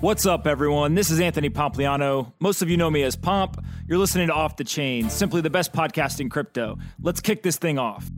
[0.00, 0.94] What's up, everyone?
[0.94, 2.32] This is Anthony Pompliano.
[2.40, 3.62] Most of you know me as Pomp.
[3.86, 6.78] You're listening to Off the Chain, simply the best podcast in crypto.
[7.02, 8.08] Let's kick this thing off.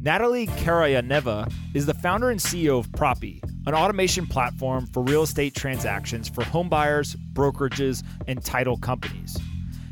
[0.00, 5.54] Natalie Karayaneva is the founder and CEO of Propy, an automation platform for real estate
[5.54, 9.38] transactions for homebuyers, brokerages, and title companies.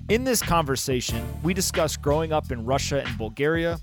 [0.08, 3.78] In this conversation, we discuss growing up in Russia and Bulgaria,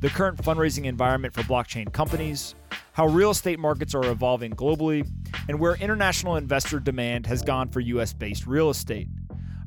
[0.00, 2.54] the current fundraising environment for blockchain companies,
[2.96, 5.06] how real estate markets are evolving globally,
[5.48, 9.06] and where international investor demand has gone for US based real estate.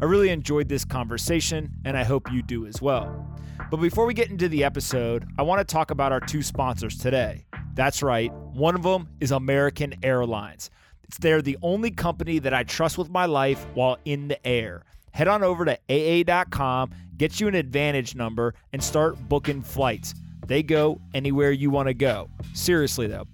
[0.02, 3.24] I really enjoyed this conversation, and I hope you do as well.
[3.70, 6.98] But before we get into the episode, I want to talk about our two sponsors
[6.98, 7.46] today.
[7.76, 10.72] That's right, one of them is American Airlines.
[11.20, 14.86] They're the only company that I trust with my life while in the air.
[15.12, 20.16] Head on over to AA.com, get you an AAdvantage number, and start booking flights.
[20.50, 22.28] They go anywhere you want to go.
[22.54, 23.28] Seriously, though,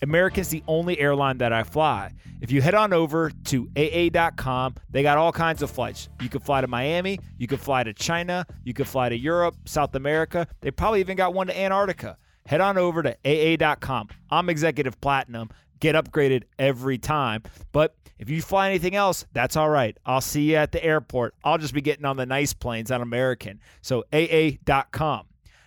[0.00, 2.12] American's the only airline that I fly.
[2.40, 6.08] If you head on over to AA.com, they got all kinds of flights.
[6.22, 9.54] You could fly to Miami, you could fly to China, you could fly to Europe,
[9.66, 10.48] South America.
[10.62, 12.16] They probably even got one to Antarctica.
[12.46, 14.08] Head on over to AA.com.
[14.30, 15.50] I'm Executive Platinum.
[15.78, 17.42] Get upgraded every time.
[17.72, 19.94] But if you fly anything else, that's all right.
[20.06, 21.34] I'll see you at the airport.
[21.44, 23.60] I'll just be getting on the nice planes on American.
[23.82, 25.26] So AA.com.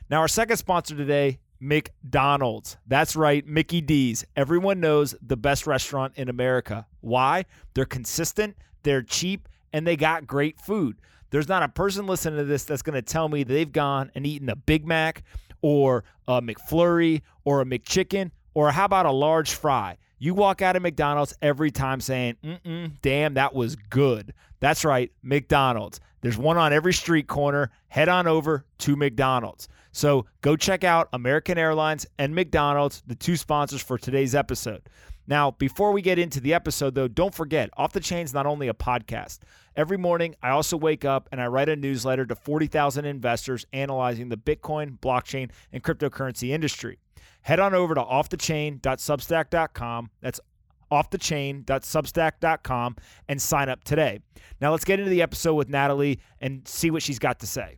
[0.09, 2.78] Now, our second sponsor today McDonald's.
[2.86, 4.25] That's right, Mickey D's.
[4.36, 6.86] Everyone knows the best restaurant in America.
[7.02, 7.45] Why?
[7.73, 10.98] They're consistent, they're cheap, and they got great food.
[11.31, 14.28] There's not a person listening to this that's going to tell me they've gone and
[14.28, 15.23] eaten a Big Mac
[15.61, 19.98] or a McFlurry or a McChicken or how about a large fry?
[20.17, 24.33] You walk out of McDonald's every time saying, mm damn, that was good.
[24.61, 26.00] That's right, McDonald's.
[26.22, 27.70] There's one on every street corner.
[27.88, 29.67] Head on over to McDonald's.
[29.96, 34.90] So go check out American Airlines and McDonald's, the two sponsors for today's episode.
[35.26, 38.46] Now, before we get into the episode, though, don't forget Off the Chain is not
[38.46, 39.40] only a podcast.
[39.73, 44.28] Every morning, I also wake up and I write a newsletter to 40,000 investors analyzing
[44.28, 47.00] the Bitcoin, blockchain, and cryptocurrency industry.
[47.44, 50.10] Head on over to offthechain.substack.com.
[50.20, 50.42] That's
[50.92, 52.95] offthechain.substack.com
[53.30, 54.20] and sign up today.
[54.60, 57.78] Now, let's get into the episode with Natalie and see what she's got to say.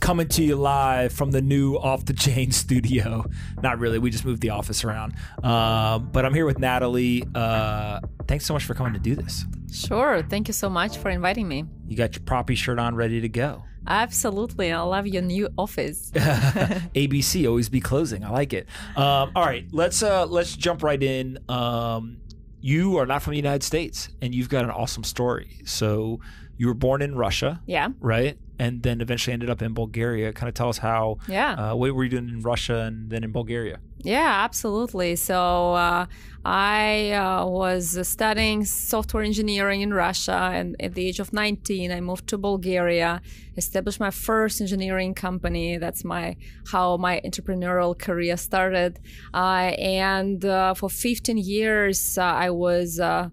[0.00, 3.24] coming to you live from the new Off the Chain studio.
[3.62, 5.14] Not really, we just moved the office around.
[5.42, 7.24] Uh, but I'm here with Natalie.
[7.34, 9.44] Uh, thanks so much for coming to do this.
[9.72, 10.22] Sure.
[10.22, 11.64] Thank you so much for inviting me.
[11.88, 13.64] You got your Propy shirt on, ready to go.
[13.86, 14.72] Absolutely.
[14.72, 16.10] I love your new office.
[16.14, 18.24] ABC always be closing.
[18.24, 18.66] I like it.
[18.96, 21.38] Um, all right, let's uh, let's jump right in.
[21.48, 22.18] Um,
[22.60, 25.60] you are not from the United States, and you've got an awesome story.
[25.66, 26.20] So
[26.56, 27.60] you were born in Russia.
[27.66, 27.90] Yeah.
[28.00, 30.32] Right and then eventually ended up in Bulgaria.
[30.32, 31.18] Kind of tell us how.
[31.28, 31.52] Yeah.
[31.54, 33.78] Uh, what were you doing in Russia and then in Bulgaria?
[34.06, 35.16] Yeah, absolutely.
[35.16, 36.06] So uh,
[36.44, 42.00] I uh, was studying software engineering in Russia, and at the age of 19, I
[42.00, 43.20] moved to Bulgaria,
[43.56, 45.76] established my first engineering company.
[45.78, 46.36] That's my
[46.70, 49.00] how my entrepreneurial career started.
[49.34, 53.30] Uh, and uh, for 15 years, uh, I was uh,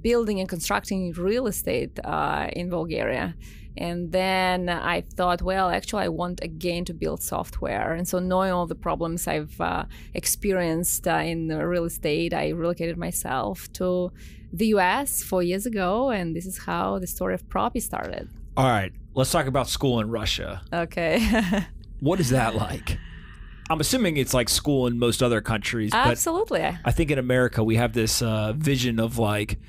[0.00, 1.98] building and constructing real estate
[2.54, 3.34] in Bulgaria.
[3.76, 7.92] And then I thought, well, actually, I want again to build software.
[7.92, 12.96] And so, knowing all the problems I've uh, experienced uh, in real estate, I relocated
[12.96, 14.12] myself to
[14.52, 16.10] the US four years ago.
[16.10, 18.28] And this is how the story of Propy started.
[18.56, 20.62] All right, let's talk about school in Russia.
[20.72, 21.24] Okay.
[22.00, 22.98] what is that like?
[23.70, 25.92] I'm assuming it's like school in most other countries.
[25.94, 26.76] Absolutely.
[26.84, 29.60] I think in America we have this uh, vision of like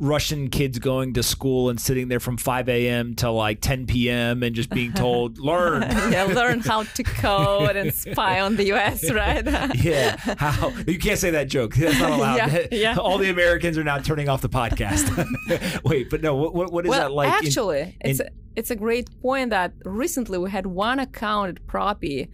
[0.00, 3.14] Russian kids going to school and sitting there from 5 a.m.
[3.16, 4.42] to like 10 p.m.
[4.42, 5.82] and just being told, learn.
[5.82, 9.44] yeah, learn how to code and spy on the U.S., right?
[9.76, 10.16] yeah.
[10.38, 11.74] How You can't say that joke.
[11.74, 12.28] That's not allowed.
[12.38, 12.96] Yeah, yeah.
[12.96, 15.82] All the Americans are now turning off the podcast.
[15.82, 17.32] Wait, but no, what, what is well, that like?
[17.32, 21.66] Actually, in, it's, a, it's a great point that recently we had one account at
[21.66, 22.28] Propy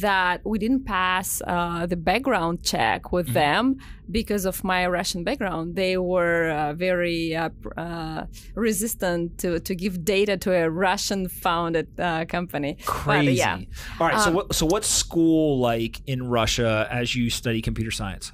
[0.00, 3.34] that we didn't pass uh, the background check with mm-hmm.
[3.34, 3.76] them
[4.10, 5.76] because of my Russian background.
[5.76, 11.88] They were uh, very uh, uh resistant to, to give data to a Russian founded
[11.98, 12.78] uh, company.
[12.84, 13.26] Crazy.
[13.26, 13.58] But, yeah.
[14.00, 14.16] All right.
[14.16, 18.32] Um, so what so what's school like in Russia as you study computer science?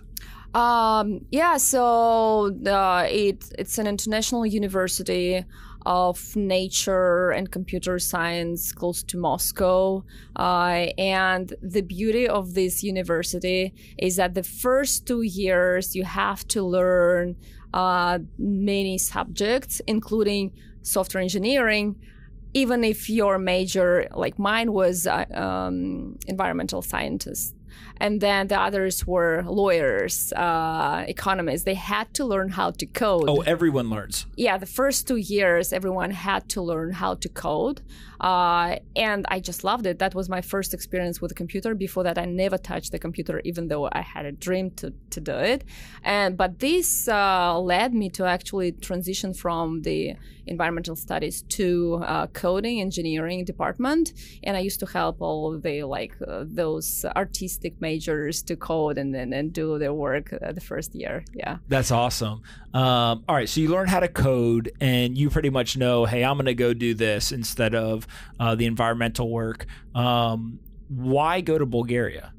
[0.55, 5.45] Um, yeah, so uh, it it's an international university
[5.87, 10.05] of nature and computer science close to Moscow.
[10.37, 16.47] Uh, and the beauty of this university is that the first two years you have
[16.49, 17.37] to learn
[17.75, 20.53] uh, many subjects, including
[20.83, 21.97] software engineering.
[22.55, 27.55] Even if your major, like mine, was uh, um, environmental scientist,
[28.01, 31.65] and then the others were lawyers, uh, economists.
[31.65, 33.29] They had to learn how to code.
[33.29, 34.27] Oh, everyone learns.
[34.37, 37.83] Yeah, the first two years, everyone had to learn how to code.
[38.21, 39.99] Uh, and I just loved it.
[39.99, 41.75] That was my first experience with a computer.
[41.75, 45.21] Before that, I never touched the computer, even though I had a dream to, to
[45.21, 45.65] do it.
[46.03, 50.17] And but this uh, led me to actually transition from the
[50.47, 54.13] environmental studies to uh, coding engineering department.
[54.43, 59.15] And I used to help all the like uh, those artistic majors to code and
[59.15, 61.25] and, and do their work uh, the first year.
[61.35, 62.43] Yeah, that's awesome.
[62.75, 66.23] Um, all right, so you learn how to code, and you pretty much know, hey,
[66.23, 68.07] I'm going to go do this instead of
[68.41, 69.67] uh, the environmental work.
[69.95, 72.33] Um, why go to Bulgaria?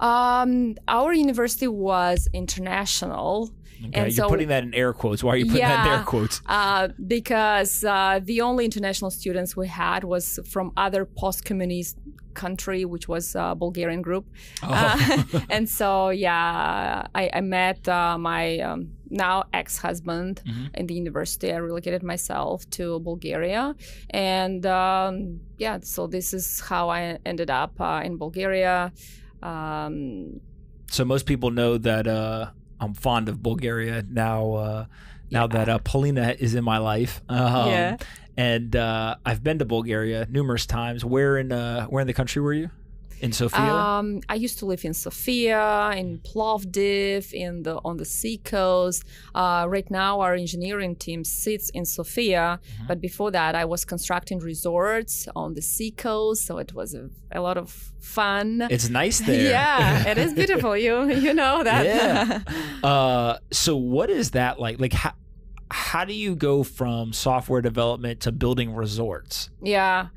[0.00, 3.50] Um, our university was international.
[3.80, 5.22] Okay, and you're so, putting that in air quotes.
[5.22, 6.42] Why are you putting yeah, that in air quotes?
[6.46, 11.96] Uh, because uh, the only international students we had was from other post-communist
[12.34, 14.26] country, which was a Bulgarian group.
[14.62, 14.68] Oh.
[14.70, 20.66] Uh, and so, yeah, I, I met uh, my um, now ex-husband mm-hmm.
[20.74, 21.52] in the university.
[21.52, 23.74] I relocated myself to Bulgaria,
[24.10, 28.92] and um, yeah, so this is how I ended up uh, in Bulgaria.
[29.42, 30.40] Um,
[30.90, 32.50] so most people know that uh,
[32.80, 34.52] I'm fond of Bulgaria now.
[34.52, 34.86] Uh,
[35.30, 35.46] now yeah.
[35.48, 37.96] that uh, Polina is in my life, um, yeah.
[38.36, 41.04] and uh, I've been to Bulgaria numerous times.
[41.04, 42.70] Where in where in the country were you?
[43.20, 43.60] In Sofia?
[43.60, 49.04] Um, I used to live in Sofia, in Plovdiv, in the on the sea coast.
[49.34, 52.86] Uh, right now, our engineering team sits in Sofia, mm-hmm.
[52.86, 57.10] but before that, I was constructing resorts on the sea coast, so it was a,
[57.32, 58.66] a lot of fun.
[58.70, 59.50] It's nice there.
[59.50, 60.76] yeah, it is beautiful.
[60.76, 61.84] you you know that.
[61.84, 62.40] Yeah.
[62.88, 64.80] uh, so what is that like?
[64.80, 65.12] Like how?
[65.70, 69.50] How do you go from software development to building resorts?
[69.62, 70.08] Yeah.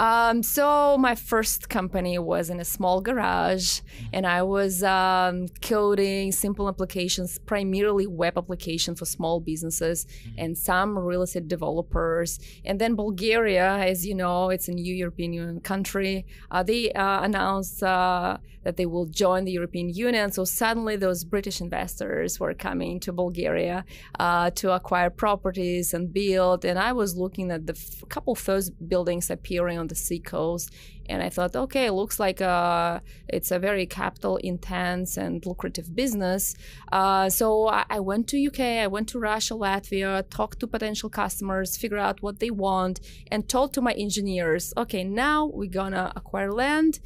[0.00, 3.80] Um, so my first company was in a small garage,
[4.12, 10.06] and I was um, coding simple applications, primarily web applications for small businesses
[10.36, 12.38] and some real estate developers.
[12.64, 16.26] And then Bulgaria, as you know, it's a new European Union country.
[16.50, 20.30] Uh, they uh, announced uh, that they will join the European Union.
[20.30, 23.84] So suddenly, those British investors were coming to Bulgaria
[24.20, 26.64] uh, to acquire properties and build.
[26.64, 30.70] And I was looking at the f- couple first buildings appearing on the seacoast,
[31.08, 35.94] and I thought, okay, it looks like uh, it's a very capital intense and lucrative
[35.94, 36.54] business.
[36.92, 41.08] Uh, so I, I went to UK, I went to Russia, Latvia, talked to potential
[41.08, 43.00] customers, figure out what they want,
[43.30, 47.00] and told to my engineers, okay, now we're gonna acquire land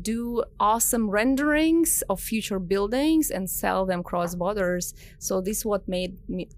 [0.00, 4.94] do awesome renderings of future buildings and sell them cross borders.
[5.18, 6.48] So this is what made me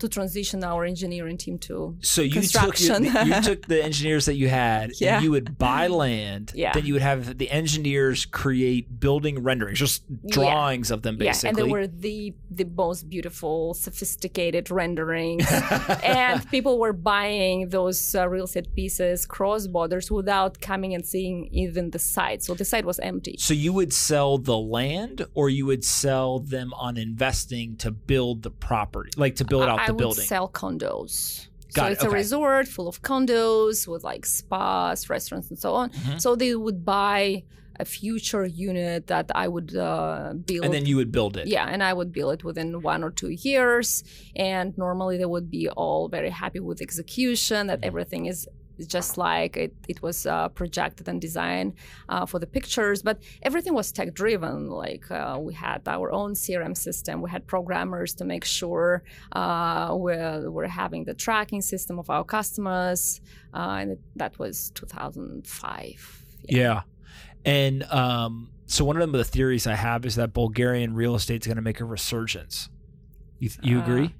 [0.00, 4.34] to transition our engineering team to so you took your, you took the engineers that
[4.34, 5.16] you had yeah.
[5.16, 6.72] and you would buy land yeah.
[6.72, 10.94] then you would have the engineers create building renderings just drawings yeah.
[10.94, 15.46] of them basically yeah and they were the the most beautiful sophisticated renderings
[16.02, 21.48] and people were buying those uh, real estate pieces cross borders without coming and seeing
[21.52, 25.48] even the site so the site was empty so you would sell the land or
[25.50, 29.89] you would sell them on investing to build the property like to build out I
[29.92, 30.24] the building.
[30.24, 31.46] sell condos.
[31.72, 31.92] Got so it.
[31.92, 32.10] it's okay.
[32.10, 35.90] a resort full of condos with like spas, restaurants, and so on.
[35.90, 36.18] Mm-hmm.
[36.18, 37.44] So they would buy
[37.78, 40.64] a future unit that I would uh, build.
[40.64, 41.46] And then you would build it.
[41.46, 44.04] Yeah, and I would build it within one or two years.
[44.36, 47.86] And normally they would be all very happy with execution, that mm-hmm.
[47.86, 48.46] everything is
[48.86, 51.74] just like it, it was uh, projected and designed
[52.08, 53.02] uh, for the pictures.
[53.02, 54.68] But everything was tech driven.
[54.68, 59.90] Like uh, we had our own CRM system, we had programmers to make sure uh,
[59.92, 63.20] we're, we're having the tracking system of our customers.
[63.54, 66.24] Uh, and it, that was 2005.
[66.42, 66.58] Yeah.
[66.58, 66.82] yeah.
[67.44, 71.46] And um, so one of the theories I have is that Bulgarian real estate is
[71.46, 72.68] going to make a resurgence.
[73.38, 74.14] You, you uh, agree?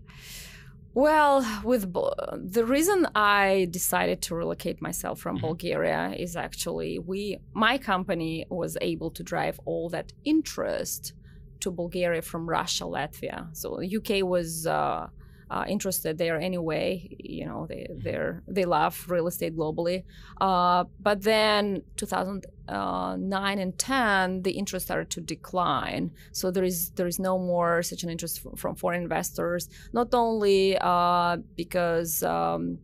[0.92, 5.46] Well, with the reason I decided to relocate myself from mm-hmm.
[5.46, 11.12] Bulgaria is actually we my company was able to drive all that interest
[11.60, 13.54] to Bulgaria from Russia, Latvia.
[13.56, 15.08] So UK was uh,
[15.50, 17.08] uh, interested there anyway.
[17.18, 20.04] You know, they they're they love real estate globally.
[20.40, 26.12] Uh, but then 2009 and 10, the interest started to decline.
[26.32, 29.68] So there is there is no more such an interest from, from foreign investors.
[29.92, 32.78] Not only uh, because um,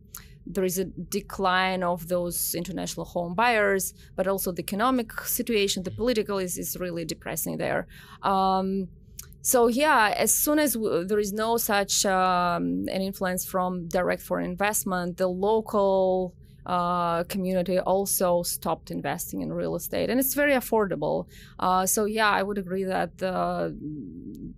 [0.45, 5.91] there is a decline of those international home buyers, but also the economic situation, the
[5.91, 7.87] political is, is really depressing there.
[8.23, 8.87] Um,
[9.51, 12.63] so yeah, as soon as w- there is no such um,
[12.95, 16.33] an influence from direct foreign investment, the local
[16.75, 21.17] uh, community also stopped investing in real estate, and it's very affordable.
[21.65, 23.35] Uh, so yeah, I would agree that the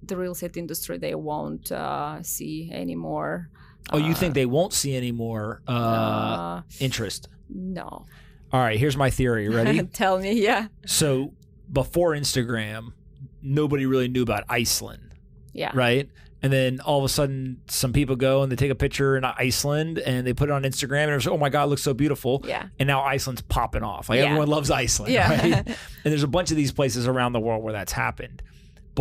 [0.10, 3.34] the real estate industry they won't uh, see anymore.
[3.94, 7.22] Oh, you think they won't see any more uh, Uh, interest?
[7.80, 7.90] no.
[8.52, 9.46] All right, here's my theory.
[9.48, 9.78] Ready?
[10.04, 11.34] Tell me, yeah, so
[11.72, 12.84] before Instagram,
[13.42, 15.16] nobody really knew about Iceland,
[15.54, 16.10] yeah, right?
[16.42, 19.26] And then all of a sudden, some people go and they take a picture in
[19.26, 21.82] Iceland and they put it on Instagram and it's like, oh my god, it looks
[21.82, 22.42] so beautiful.
[22.48, 24.08] yeah, And now Iceland's popping off.
[24.08, 24.28] Like Yeah.
[24.28, 25.30] everyone loves Iceland, Yeah.
[25.30, 25.68] right?
[25.68, 28.42] and there's a bunch of these places around the world where that's happened.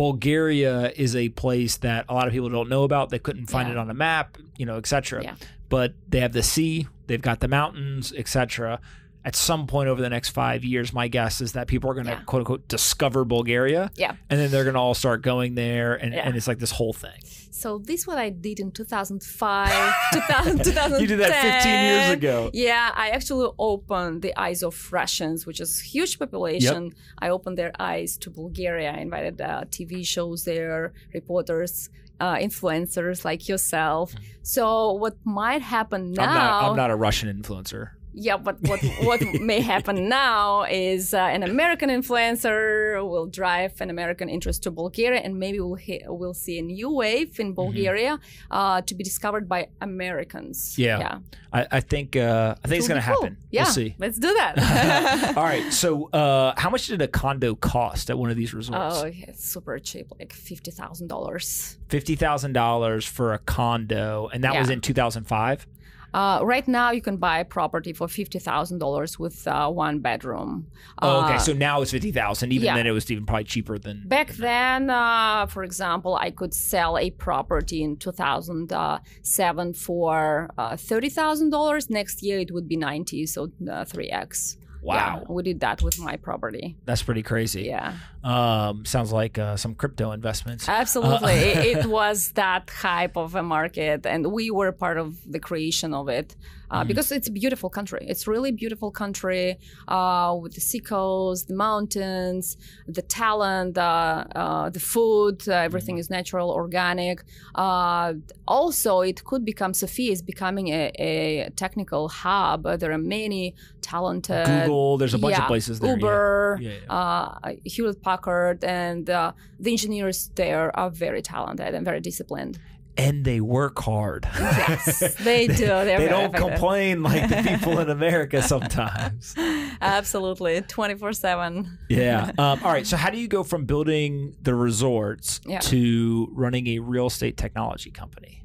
[0.03, 3.09] Bulgaria is a place that a lot of people don't know about.
[3.09, 3.73] They couldn't find Yeah.
[3.75, 5.23] it on a map, you know, etc.
[5.23, 5.35] Yeah.
[5.69, 8.79] But they have the sea, they've got the mountains, etc.
[9.25, 12.05] At some point over the next five years, my guess is that people are going
[12.05, 12.21] to Yeah.
[12.21, 14.13] quote unquote discover Bulgaria, yeah.
[14.29, 16.25] and then they're going to all start going there, and, Yeah.
[16.25, 17.19] and it's like this whole thing.
[17.51, 21.01] So this what I did in 2005, 2000, 2010.
[21.01, 22.49] You did that 15 years ago.
[22.53, 26.93] Yeah, I actually opened the eyes of Russians, which is huge population.
[27.19, 28.91] I opened their eyes to Bulgaria.
[28.91, 31.89] I invited uh, TV shows there, reporters,
[32.21, 34.13] uh, influencers like yourself.
[34.43, 36.23] So what might happen now?
[36.23, 36.63] I'm not.
[36.71, 37.89] I'm not a Russian influencer.
[38.13, 43.89] Yeah, but what what may happen now is uh, an American influencer will drive an
[43.89, 48.19] American interest to Bulgaria, and maybe we'll he- we'll see a new wave in Bulgaria
[48.51, 50.77] uh, to be discovered by Americans.
[50.77, 51.19] Yeah.
[51.51, 52.15] I, I think.
[52.15, 53.21] Uh, I think it's going to cool.
[53.21, 53.37] happen.
[53.51, 53.95] Yeah, We'll see.
[53.97, 55.33] let's do that.
[55.37, 55.71] All right.
[55.73, 58.97] So, uh, how much did a condo cost at one of these resorts?
[58.97, 61.77] oh, it's super cheap, like fifty thousand dollars.
[61.89, 65.65] Fifty thousand dollars for a condo, and that was in two thousand five.
[66.13, 69.99] Uh, right now, you can buy a property for fifty thousand dollars with uh, one
[69.99, 70.67] bedroom.
[71.01, 71.35] Oh, okay.
[71.35, 72.51] Uh, So now it's fifty thousand.
[72.51, 72.75] Even yeah.
[72.75, 76.97] then, it was even probably cheaper than Back then, uh, for example, I could sell
[76.97, 81.89] a property in 2007 for uh, $30,000.
[81.89, 84.57] Next year, it would be 90, so uh, 3x.
[84.81, 86.75] Wow, Yeah, we did that with my property.
[86.85, 87.63] that's pretty crazy.
[87.63, 87.93] Yeah,
[88.23, 90.69] Um, sounds like uh, some crypto investments.
[90.69, 91.33] absolutely.
[91.33, 95.93] it, it was that hype of a market, and we were part of the creation
[95.93, 96.35] of it
[96.71, 98.05] uh, because it's a beautiful country.
[98.07, 99.57] It's really beautiful country
[99.87, 102.57] uh, with the seacoast, the mountains,
[102.87, 105.47] the talent, uh, uh, the food.
[105.47, 107.23] Uh, everything is natural, organic.
[107.55, 108.13] Uh,
[108.47, 112.65] also, it could become Sofia is becoming a, a technical hub.
[112.65, 114.97] Uh, there are many talented Google.
[114.97, 115.91] There's a bunch of places there.
[115.91, 115.95] yeah.
[115.95, 116.93] Uber, Yeah, yeah.
[116.93, 122.59] Uh, Hewlett Packard, and uh, the engineers there are very talented and very disciplined.
[122.99, 124.27] And they work hard.
[124.37, 125.65] Yes, they do.
[125.65, 129.33] They're they don't complain like the people in America sometimes.
[129.81, 131.79] Absolutely, twenty four seven.
[131.89, 132.31] Yeah.
[132.39, 132.87] Um, all right.
[132.87, 135.59] So, how do you go from building the resorts Yeah.
[135.71, 138.43] to running a real estate technology company?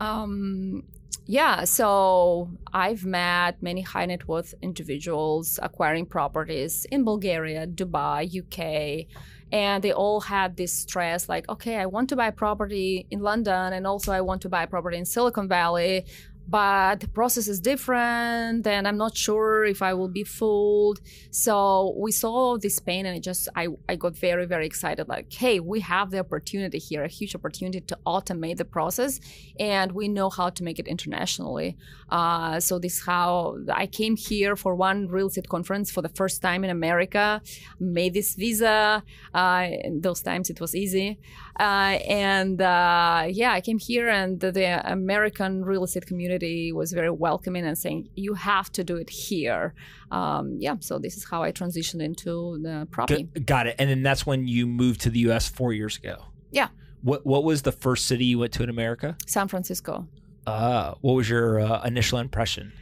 [0.00, 0.82] Um,
[1.26, 9.06] yeah, so I've met many high net worth individuals acquiring properties in Bulgaria, Dubai, UK,
[9.52, 13.72] and they all had this stress like, okay, I want to buy property in London
[13.72, 16.06] and also I want to buy property in Silicon Valley,
[16.48, 21.00] but the process is different and I'm not sure if I will be fooled.
[21.30, 25.32] So we saw this pain and it just I, I got very, very excited like,
[25.32, 29.20] hey, we have the opportunity here, a huge opportunity to automate the process
[29.58, 31.76] and we know how to make it internationally.
[32.08, 36.08] Uh, so this is how I came here for one real estate conference for the
[36.08, 37.40] first time in America,
[37.78, 39.04] made this visa.
[39.32, 39.68] Uh,
[40.00, 41.18] those times it was easy.
[41.58, 46.39] Uh, and uh, yeah, I came here and the American real estate community
[46.74, 49.74] was very welcoming and saying, you have to do it here.
[50.10, 53.28] Um, yeah, so this is how I transitioned into the property.
[53.34, 53.76] G- got it.
[53.78, 55.48] And then that's when you moved to the U.S.
[55.48, 56.16] four years ago.
[56.50, 56.68] Yeah.
[57.02, 59.16] What What was the first city you went to in America?
[59.26, 60.08] San Francisco.
[60.46, 62.72] Uh, what was your uh, initial impression?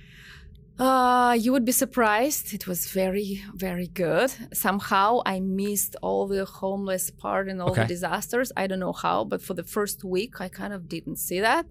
[0.79, 2.55] Uh, you would be surprised.
[2.55, 4.33] It was very, very good.
[4.53, 7.83] Somehow I missed all the homeless part and all Okay.
[7.83, 8.53] the disasters.
[8.57, 11.67] I don't know how, but for the first week, I kind of didn't see that.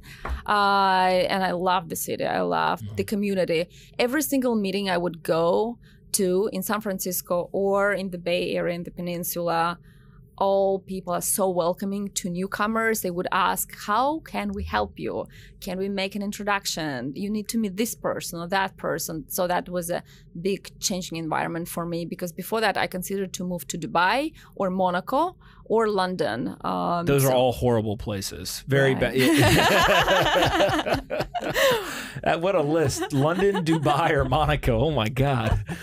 [0.46, 2.26] Uh, and I loved the city.
[2.26, 3.68] I loved the community.
[3.98, 5.78] Every single meeting I would go
[6.14, 9.80] to in San Francisco or in the Bay Area, in the peninsula,
[10.38, 13.02] all people are so welcoming to newcomers.
[13.02, 15.28] They would ask, How can we help you?
[15.60, 17.14] Can we make an introduction?
[17.16, 19.26] You need to meet this person or that person.
[19.28, 20.04] So that was a
[20.40, 24.70] big changing environment for me because before that, I considered to move to Dubai or
[24.70, 25.36] Monaco
[25.66, 26.56] or London.
[26.62, 28.64] Um, Those so, are all horrible places.
[28.68, 29.14] Very right.
[32.22, 32.42] bad.
[32.42, 34.80] what a list London, Dubai, or Monaco.
[34.80, 35.64] Oh my God.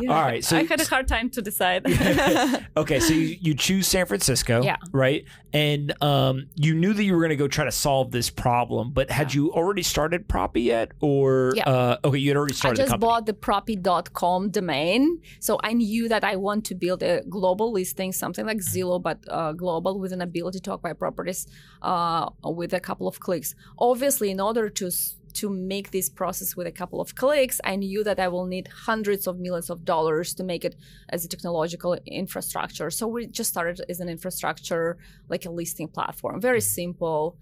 [0.00, 0.44] Yeah, All right.
[0.44, 1.84] So I had a hard time to decide.
[2.76, 4.76] okay, so you, you choose San Francisco, yeah.
[4.92, 5.24] right?
[5.52, 8.92] And um, you knew that you were going to go try to solve this problem,
[8.92, 9.40] but had yeah.
[9.40, 11.68] you already started Propy yet, or yeah.
[11.68, 12.80] uh, okay, you had already started.
[12.80, 17.02] I just the bought the Propy.com domain, so I knew that I want to build
[17.02, 21.46] a global listing, something like Zillow, but uh, global with an ability to acquire properties
[21.82, 23.54] uh, with a couple of clicks.
[23.78, 24.90] Obviously, in order to
[25.34, 28.68] to make this process with a couple of clicks, I knew that I will need
[28.68, 30.74] hundreds of millions of dollars to make it
[31.10, 32.90] as a technological infrastructure.
[32.90, 34.98] So we just started as an infrastructure,
[35.28, 37.36] like a listing platform, very simple.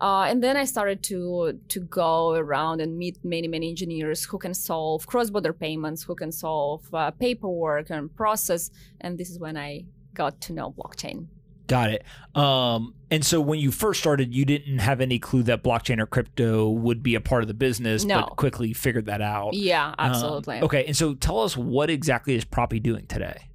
[0.00, 4.38] Uh, and then I started to to go around and meet many many engineers who
[4.38, 8.70] can solve cross-border payments, who can solve uh, paperwork and process.
[9.00, 11.26] And this is when I got to know blockchain.
[11.66, 12.04] Got it.
[12.34, 16.06] Um, and so when you first started, you didn't have any clue that blockchain or
[16.06, 18.22] crypto would be a part of the business, no.
[18.22, 19.54] but quickly figured that out.
[19.54, 20.58] Yeah, um, absolutely.
[20.58, 20.84] Um, okay.
[20.86, 23.49] And so tell us what exactly is Propy doing today?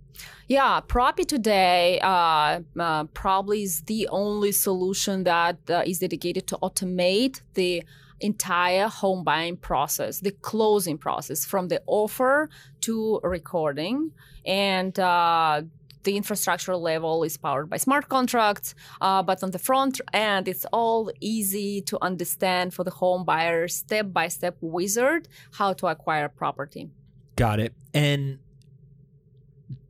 [0.47, 6.57] Yeah, Propy today uh, uh, probably is the only solution that uh, is dedicated to
[6.57, 7.83] automate the
[8.19, 12.49] entire home buying process, the closing process from the offer
[12.81, 14.11] to recording.
[14.45, 15.63] And uh,
[16.03, 20.65] the infrastructure level is powered by smart contracts, uh, but on the front end, it's
[20.71, 26.29] all easy to understand for the home buyer, step by step wizard, how to acquire
[26.29, 26.91] property.
[27.35, 27.73] Got it.
[27.95, 28.37] And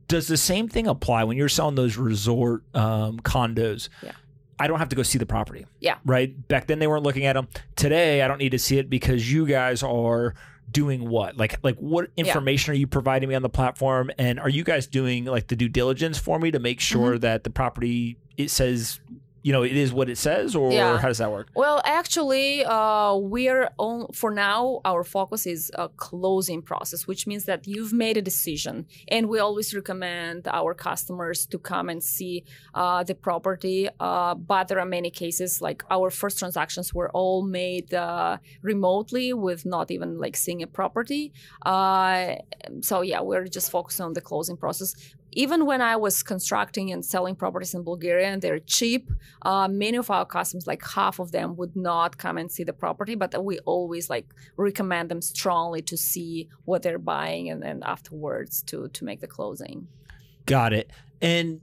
[0.08, 3.88] does the same thing apply when you're selling those resort um, condos?
[4.02, 4.12] Yeah.
[4.58, 5.66] I don't have to go see the property.
[5.80, 5.96] Yeah.
[6.04, 6.48] Right.
[6.48, 7.48] Back then they weren't looking at them.
[7.74, 10.34] Today I don't need to see it because you guys are
[10.70, 11.36] doing what?
[11.36, 12.76] Like like what information yeah.
[12.76, 15.68] are you providing me on the platform and are you guys doing like the due
[15.68, 17.20] diligence for me to make sure mm-hmm.
[17.20, 19.00] that the property it says
[19.46, 20.98] you know it is what it says or yeah.
[20.98, 21.46] how does that work?
[21.54, 27.44] Well actually uh, we're on for now our focus is a closing process which means
[27.44, 32.34] that you've made a decision and we always recommend our customers to come and see
[32.74, 37.40] uh, the property uh, but there are many cases like our first transactions were all
[37.62, 41.32] made uh, remotely with not even like seeing a property.
[41.64, 42.34] Uh,
[42.80, 44.96] so yeah we're just focusing on the closing process
[45.36, 49.10] even when I was constructing and selling properties in Bulgaria and they're cheap,
[49.42, 52.72] uh, many of our customers, like half of them, would not come and see the
[52.72, 57.82] property, but we always like recommend them strongly to see what they're buying and then
[57.84, 59.88] afterwards to to make the closing.
[60.46, 60.90] Got it.
[61.20, 61.60] And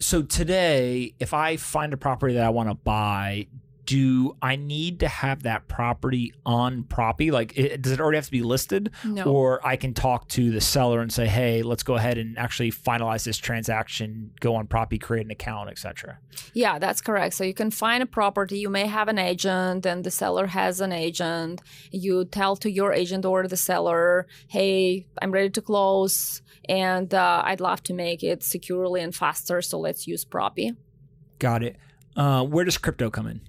[0.00, 3.46] so today, if I find a property that I want to buy,
[3.86, 7.30] do I need to have that property on Propy?
[7.30, 8.90] Like, it, does it already have to be listed?
[9.04, 9.24] No.
[9.24, 12.70] Or I can talk to the seller and say, hey, let's go ahead and actually
[12.70, 16.18] finalize this transaction, go on Propy, create an account, etc.
[16.54, 17.34] Yeah, that's correct.
[17.34, 18.58] So you can find a property.
[18.58, 21.60] You may have an agent, and the seller has an agent.
[21.90, 27.42] You tell to your agent or the seller, hey, I'm ready to close, and uh,
[27.44, 29.60] I'd love to make it securely and faster.
[29.62, 30.76] So let's use Propy.
[31.38, 31.76] Got it.
[32.16, 33.40] Uh, where does crypto come in?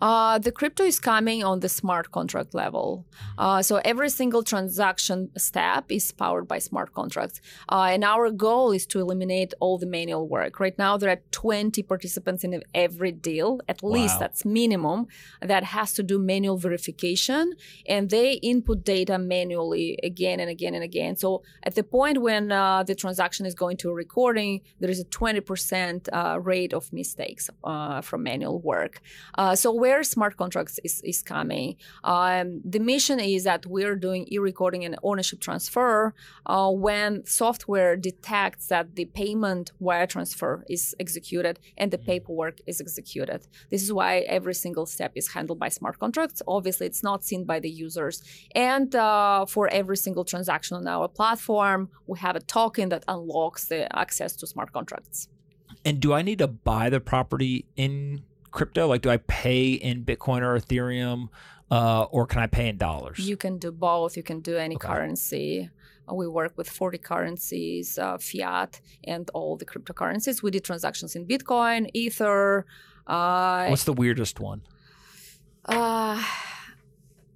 [0.00, 3.06] Uh, the crypto is coming on the smart contract level.
[3.36, 7.40] Uh, so every single transaction step is powered by smart contracts.
[7.68, 10.60] Uh, and our goal is to eliminate all the manual work.
[10.60, 13.90] Right now, there are 20 participants in every deal, at wow.
[13.90, 15.06] least that's minimum,
[15.42, 17.54] that has to do manual verification.
[17.86, 21.16] And they input data manually again and again and again.
[21.16, 25.00] So at the point when uh, the transaction is going to a recording, there is
[25.00, 29.00] a 20% uh, rate of mistakes uh, from manual work.
[29.54, 31.76] so where smart contracts is, is coming.
[32.04, 35.96] Um, the mission is that we're doing e-recording and ownership transfer
[36.46, 37.10] uh, when
[37.42, 42.12] software detects that the payment wire transfer is executed and the mm-hmm.
[42.12, 43.40] paperwork is executed.
[43.72, 46.42] This is why every single step is handled by smart contracts.
[46.56, 48.16] Obviously, it's not seen by the users.
[48.54, 53.62] And uh, for every single transaction on our platform, we have a token that unlocks
[53.72, 55.28] the access to smart contracts.
[55.86, 58.86] And do I need to buy the property in crypto?
[58.86, 61.28] Like, do I pay in Bitcoin or Ethereum,
[61.70, 63.18] uh, or can I pay in dollars?
[63.18, 64.16] You can do both.
[64.16, 64.88] You can do any okay.
[64.88, 65.70] currency.
[66.08, 70.42] Uh, we work with 40 currencies, uh, fiat, and all the cryptocurrencies.
[70.42, 72.66] We did transactions in Bitcoin, Ether.
[73.06, 74.62] Uh, What's the weirdest one?
[75.64, 76.22] Uh,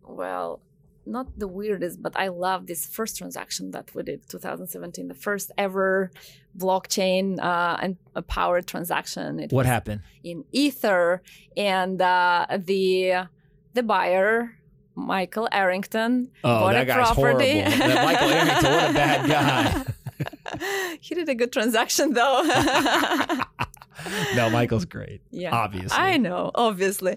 [0.06, 0.60] well,
[1.06, 5.50] not the weirdest, but I love this first transaction that we did 2017, the first
[5.58, 6.10] ever
[6.56, 9.40] blockchain uh, and a powered transaction.
[9.40, 10.02] It what happened?
[10.22, 11.22] In Ether,
[11.56, 13.28] and uh, the
[13.74, 14.56] the buyer
[14.94, 17.60] Michael Arrington oh, bought that a guy's property.
[17.60, 17.78] Horrible.
[17.78, 19.86] that Michael Arrington, what a bad
[20.58, 20.98] guy.
[21.00, 22.42] he did a good transaction though.
[24.34, 25.22] no, Michael's great.
[25.30, 25.96] Yeah, obviously.
[25.96, 27.16] I know, obviously.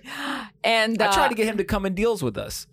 [0.64, 2.68] And I tried uh, to get him to come and deals with us.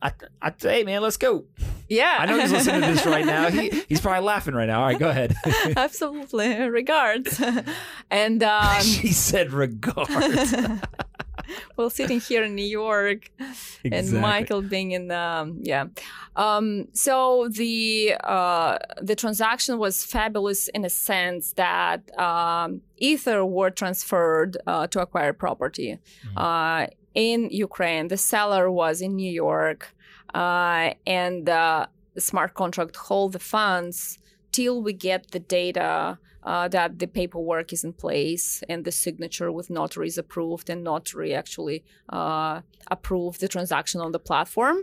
[0.00, 1.44] I, I hey man, let's go.
[1.88, 3.50] Yeah, I know he's listening to this right now.
[3.50, 4.80] He, he's probably laughing right now.
[4.80, 5.34] All right, go ahead.
[5.76, 7.40] Absolutely, regards.
[8.10, 10.54] and um, she said regards.
[11.76, 13.90] well, sitting here in New York, exactly.
[13.92, 15.86] and Michael being in um, yeah.
[16.36, 23.70] Um, so the uh, the transaction was fabulous in a sense that um, Ether were
[23.70, 26.38] transferred uh, to acquire property mm-hmm.
[26.38, 26.86] uh,
[27.18, 28.06] in Ukraine.
[28.06, 29.80] The seller was in New York,
[30.34, 31.88] uh, and the
[32.30, 34.20] smart contract hold the funds
[34.52, 39.50] till we get the data uh, that the paperwork is in place and the signature
[39.50, 44.78] with notary is approved and notary actually uh, approved the transaction on the platform.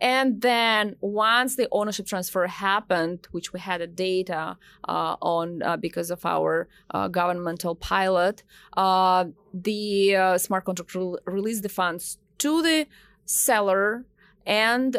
[0.00, 4.56] And then once the ownership transfer happened, which we had a data
[4.88, 8.42] uh, on uh, because of our uh, governmental pilot,
[8.76, 12.86] uh, the smart contract re- released the funds to the
[13.24, 14.04] seller
[14.44, 14.92] and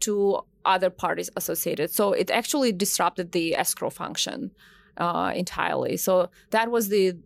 [0.00, 1.90] to other parties associated.
[1.90, 4.52] So it actually disrupted the escrow function
[4.96, 5.96] uh, entirely.
[5.96, 7.16] So that was the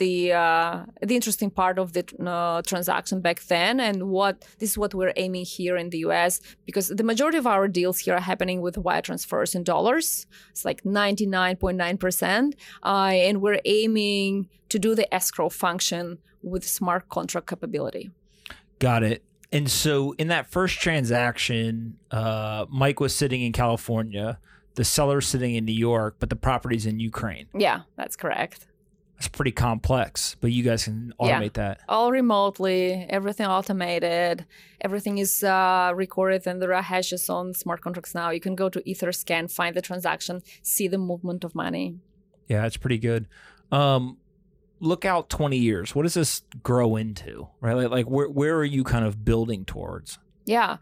[0.00, 4.78] the uh, the interesting part of the uh, transaction back then, and what this is
[4.78, 6.40] what we're aiming here in the U.S.
[6.64, 10.26] because the majority of our deals here are happening with wire transfers in dollars.
[10.50, 15.50] It's like ninety nine point nine percent, uh, and we're aiming to do the escrow
[15.50, 18.10] function with smart contract capability.
[18.78, 19.22] Got it.
[19.52, 24.38] And so, in that first transaction, uh, Mike was sitting in California
[24.74, 27.46] the seller's sitting in New York, but the property's in Ukraine.
[27.54, 28.66] Yeah, that's correct.
[29.18, 31.74] It's pretty complex, but you guys can automate yeah.
[31.74, 31.80] that.
[31.90, 34.46] All remotely, everything automated.
[34.80, 38.30] Everything is uh, recorded and there are hashes on smart contracts now.
[38.30, 41.98] You can go to Etherscan, find the transaction, see the movement of money.
[42.48, 43.26] Yeah, it's pretty good.
[43.70, 44.16] Um,
[44.80, 45.94] look out 20 years.
[45.94, 47.48] What does this grow into?
[47.60, 47.74] Right?
[47.74, 50.18] Like, like where, where are you kind of building towards?
[50.46, 50.78] Yeah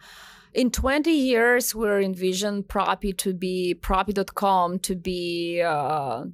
[0.55, 6.25] in 20 years, we're envision Propy to be Propy.com to be uh,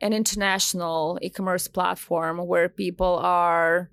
[0.00, 3.90] an international e-commerce platform where people are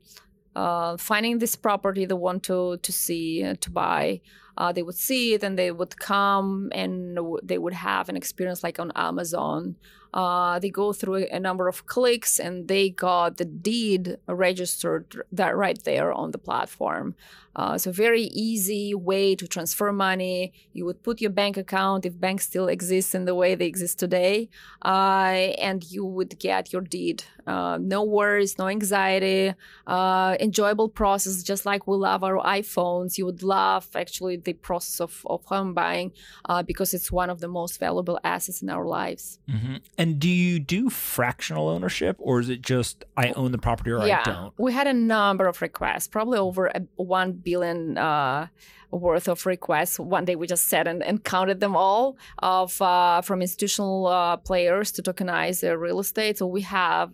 [0.56, 4.22] uh, finding this property they want to to see uh, to buy.
[4.58, 8.18] Uh, they would see it and they would come and w- they would have an
[8.18, 9.76] experience like on Amazon.
[10.14, 15.56] Uh, they go through a number of clicks and they got the deed registered that
[15.56, 17.14] right there on the platform.
[17.58, 20.54] Uh, so very easy way to transfer money.
[20.74, 23.98] You would put your bank account if banks still exist in the way they exist
[23.98, 24.50] today,
[24.86, 27.24] uh, and you would get your deed.
[27.48, 29.54] Uh, no worries, no anxiety,
[29.88, 31.42] uh, enjoyable process.
[31.42, 35.74] Just like we love our iPhones, you would love actually the process of, of home
[35.74, 36.12] buying
[36.46, 39.40] uh, because it's one of the most valuable assets in our lives.
[39.50, 39.76] Mm-hmm.
[39.98, 44.06] And do you do fractional ownership, or is it just I own the property or
[44.06, 44.54] yeah, I don't?
[44.60, 48.48] We had a number of requests, probably over a, one billion uh,
[48.92, 50.00] worth of requests.
[50.00, 54.38] One day we just sat and, and counted them all of uh, from institutional uh,
[54.38, 56.38] players to tokenize their real estate.
[56.38, 57.08] So we have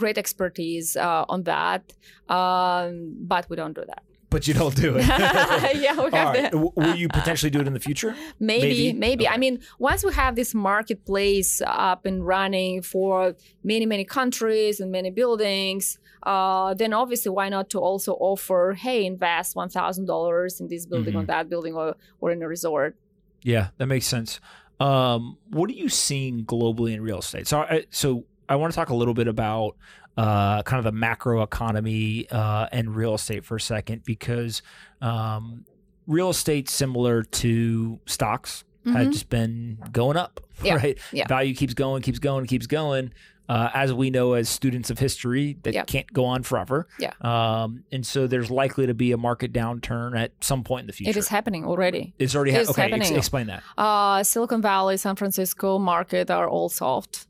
[0.00, 1.82] great expertise uh, on that,
[2.28, 5.06] um, but we don't do that but you don't do it.
[5.84, 6.54] yeah, we have right.
[6.54, 8.14] Will you potentially do it in the future?
[8.38, 8.92] Maybe, maybe.
[8.92, 9.24] maybe.
[9.26, 9.34] Okay.
[9.34, 14.92] I mean, once we have this marketplace up and running for many, many countries and
[14.92, 20.60] many buildings, uh, then obviously why not to also offer, hey, invest one thousand dollars
[20.60, 21.20] in this building, mm-hmm.
[21.20, 22.96] on that building, or or in a resort.
[23.42, 24.40] Yeah, that makes sense.
[24.80, 27.46] Um, what are you seeing globally in real estate?
[27.46, 29.76] So, I, so I want to talk a little bit about
[30.16, 34.62] uh, kind of the macro economy uh, and real estate for a second because
[35.02, 35.64] um,
[36.06, 38.96] real estate, similar to stocks, mm-hmm.
[38.96, 40.74] has just been going up, yeah.
[40.74, 40.98] right?
[41.12, 41.26] Yeah.
[41.28, 43.12] Value keeps going, keeps going, keeps going
[43.50, 46.86] uh, as we know as students of history that can't go on forever.
[47.00, 47.12] Yeah.
[47.20, 50.92] Um, and so there's likely to be a market downturn at some point in the
[50.92, 51.10] future.
[51.10, 52.14] It is happening already.
[52.20, 52.82] It's already ha- okay.
[52.82, 53.08] Happening.
[53.08, 53.64] Ex- explain that.
[53.76, 57.26] Uh, Silicon Valley, San Francisco market are all soft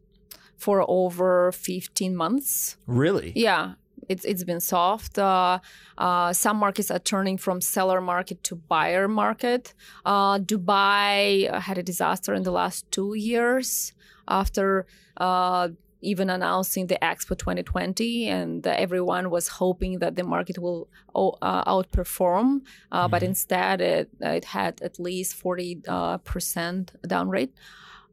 [0.58, 2.76] for over 15 months.
[2.86, 3.32] Really?
[3.34, 3.74] Yeah.
[4.10, 5.18] It's, it's been soft.
[5.18, 5.60] Uh,
[5.96, 9.72] uh, some markets are turning from seller market to buyer market.
[10.04, 13.94] Uh, Dubai had a disaster in the last two years
[14.28, 14.84] after
[15.16, 15.68] uh,
[16.00, 22.62] even announcing the Expo 2020, and everyone was hoping that the market will uh, outperform,
[22.92, 23.10] uh, mm-hmm.
[23.10, 27.52] but instead it, it had at least 40 uh, percent down rate.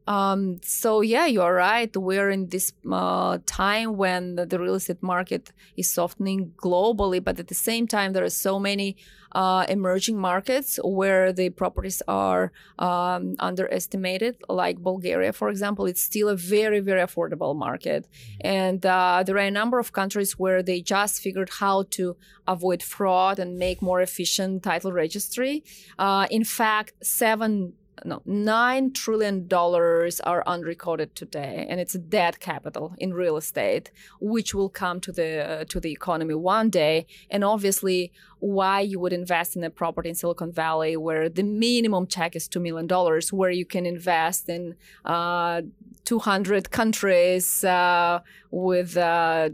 [0.08, 1.94] Um, so yeah, you're right.
[1.94, 7.38] We're in this uh, time when the, the, real estate market is softening globally, but
[7.38, 8.96] at the same time, there are so many
[9.32, 15.84] uh, emerging markets where the properties are um, underestimated, like Bulgaria, for example.
[15.84, 18.08] It's still a very, very affordable market,
[18.40, 22.16] and uh, there are a number of countries where they just figured how to
[22.46, 25.64] avoid fraud and make more efficient title registry.
[25.98, 32.40] Uh, in fact, seven no, nine trillion dollars are unrecorded today, and it's a dead
[32.40, 37.06] capital in real estate, which will come to the uh, to the economy one day.
[37.30, 42.06] And obviously, why you would invest in a property in Silicon Valley where the minimum
[42.06, 45.62] check is two million dollars, where you can invest in uh,
[46.04, 49.50] 200 countries uh, with uh,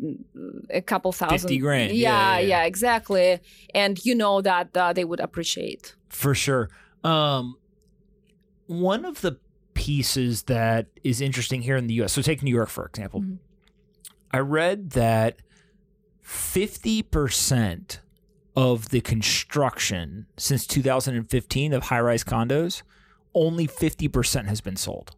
[0.71, 1.93] a couple thousand 50 grand.
[1.93, 3.41] Yeah yeah, yeah, yeah exactly.
[3.75, 5.95] And you know that uh, they would appreciate.
[6.09, 6.71] For sure.
[7.03, 7.57] Um,
[8.67, 9.39] one of the
[9.75, 13.21] pieces that is interesting here in the US, so take New York for example.
[13.21, 13.35] Mm-hmm.
[14.31, 15.41] I read that
[16.25, 17.99] 50%
[18.57, 22.83] of the construction since 2015 of high rise condos,
[23.35, 25.15] only 50% has been sold.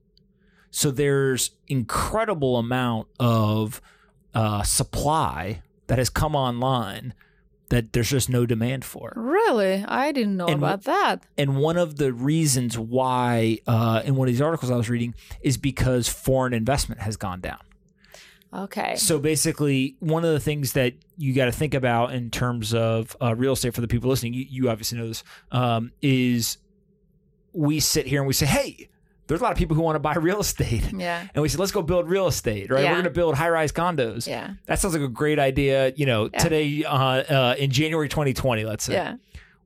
[0.70, 3.80] So there's incredible amount of
[4.34, 7.14] uh, supply that has come online
[7.68, 9.12] that there's just no demand for.
[9.16, 9.84] Really?
[9.86, 11.24] I didn't know and, about that.
[11.36, 15.14] And one of the reasons why, uh, in one of these articles I was reading,
[15.40, 17.58] is because foreign investment has gone down.
[18.54, 18.96] Okay.
[18.96, 23.16] So basically, one of the things that you got to think about in terms of
[23.20, 26.58] uh, real estate for the people listening, you, you obviously know this, um, is
[27.52, 28.88] we sit here and we say, hey,
[29.26, 30.92] there's a lot of people who want to buy real estate.
[30.92, 31.26] Yeah.
[31.34, 32.82] And we said, let's go build real estate, right?
[32.82, 32.90] Yeah.
[32.90, 34.26] We're going to build high rise condos.
[34.26, 34.54] Yeah.
[34.66, 36.38] That sounds like a great idea, you know, yeah.
[36.38, 38.94] today uh, uh, in January 2020, let's say.
[38.94, 39.16] Yeah.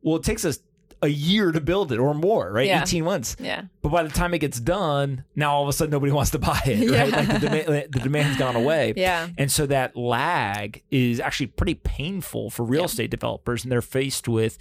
[0.02, 0.60] Well, it takes us
[1.02, 2.66] a year to build it or more, right?
[2.66, 2.82] Yeah.
[2.82, 3.36] 18 months.
[3.38, 3.64] Yeah.
[3.82, 6.38] But by the time it gets done, now all of a sudden nobody wants to
[6.38, 7.12] buy it, right?
[7.12, 8.94] Like the, demand, the demand's gone away.
[8.96, 9.28] Yeah.
[9.38, 13.62] And so that lag is actually pretty painful for real estate developers.
[13.62, 14.58] And they're faced with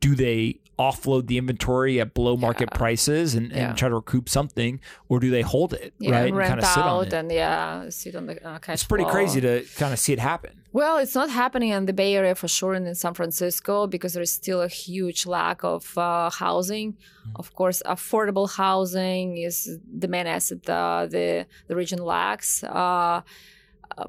[0.00, 2.78] do they offload the inventory at below market yeah.
[2.78, 6.38] prices and, and try to recoup something, or do they hold it yeah, right and,
[6.38, 7.12] and kind of sit on it?
[7.12, 8.74] And yeah, sit on the uh, cash.
[8.74, 9.12] It's pretty flow.
[9.12, 10.52] crazy to kind of see it happen.
[10.72, 14.14] Well, it's not happening in the Bay Area for sure, and in San Francisco because
[14.14, 16.92] there is still a huge lack of uh, housing.
[16.92, 17.36] Mm-hmm.
[17.36, 22.64] Of course, affordable housing is the main asset uh, the the region lacks.
[22.64, 23.20] Uh,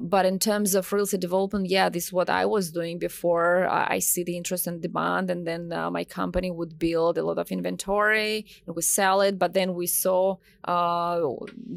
[0.00, 3.66] but in terms of real estate development, yeah, this is what I was doing before.
[3.68, 7.38] I see the interest and demand, and then uh, my company would build a lot
[7.38, 9.38] of inventory and we sell it.
[9.38, 11.20] But then we saw uh,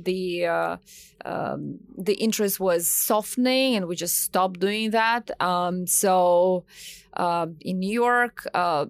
[0.04, 0.78] the uh,
[1.26, 5.30] um, the interest was softening, and we just stopped doing that.
[5.42, 6.66] Um, so
[7.14, 8.86] uh, in New York uh,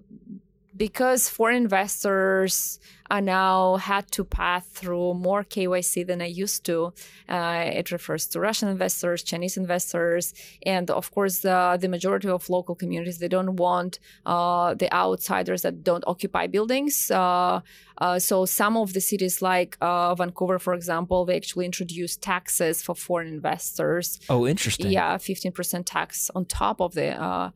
[0.78, 2.78] because foreign investors
[3.10, 6.92] I now had to pass through more KYC than I used to.
[7.28, 12.48] Uh, it refers to Russian investors, Chinese investors, and of course, the, the majority of
[12.50, 17.10] local communities they don't want uh, the outsiders that don't occupy buildings.
[17.10, 17.60] Uh,
[17.98, 22.82] uh so some of the cities, like uh, Vancouver, for example, they actually introduced taxes
[22.82, 24.20] for foreign investors.
[24.28, 24.90] Oh, interesting.
[24.90, 27.50] Yeah, fifteen percent tax on top of the uh,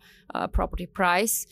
[0.49, 1.47] property price,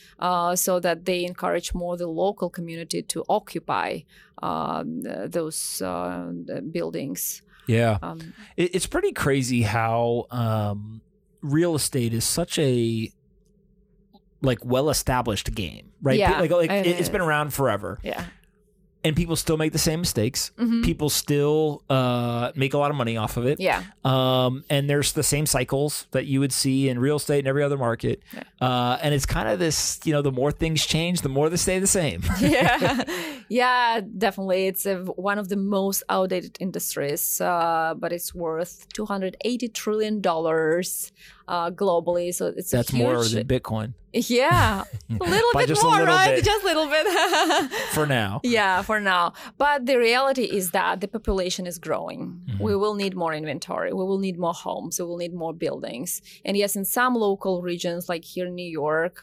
[0.55, 3.89] so that they encourage more the local community to occupy
[4.42, 6.33] um, those uh,
[6.70, 7.42] buildings.
[7.66, 11.03] Yeah, um, it, it's pretty crazy how um,
[11.42, 13.11] real estate is such a
[14.42, 16.18] like well established game, right?
[16.18, 17.98] Yeah, like, like it, has been around forever.
[18.03, 18.24] Yeah,
[19.03, 20.53] and people still make the same mistakes.
[20.59, 20.83] Mm-hmm.
[20.83, 23.59] People still uh, make a lot of money off of it.
[23.59, 23.83] Yeah.
[24.05, 27.63] Um, and there's the same cycles that you would see in real estate and every
[27.63, 28.23] other market.
[28.33, 28.43] Yeah.
[28.61, 31.57] Uh, and it's kind of this, you know, the more things change, the more they
[31.57, 32.23] stay the same.
[32.41, 33.05] yeah.
[33.49, 34.69] Yeah, definitely.
[34.69, 41.71] It's a, one of the most outdated industries, uh, but it's worth $280 trillion uh,
[41.73, 42.33] globally.
[42.33, 43.03] So it's that's huge...
[43.03, 43.95] more than Bitcoin.
[44.13, 46.37] Yeah, a little bit more, right?
[46.37, 46.45] Bit.
[46.45, 47.73] Just a little bit.
[47.93, 48.41] for now.
[48.43, 49.33] Yeah, for now.
[49.57, 52.20] But the reality is that the population is growing.
[52.22, 52.64] Mm-hmm.
[52.66, 53.90] We will need more inventory.
[54.00, 54.98] We will need more homes.
[55.00, 56.11] We will need more buildings.
[56.46, 59.14] And yes, in some local regions, like here in New York,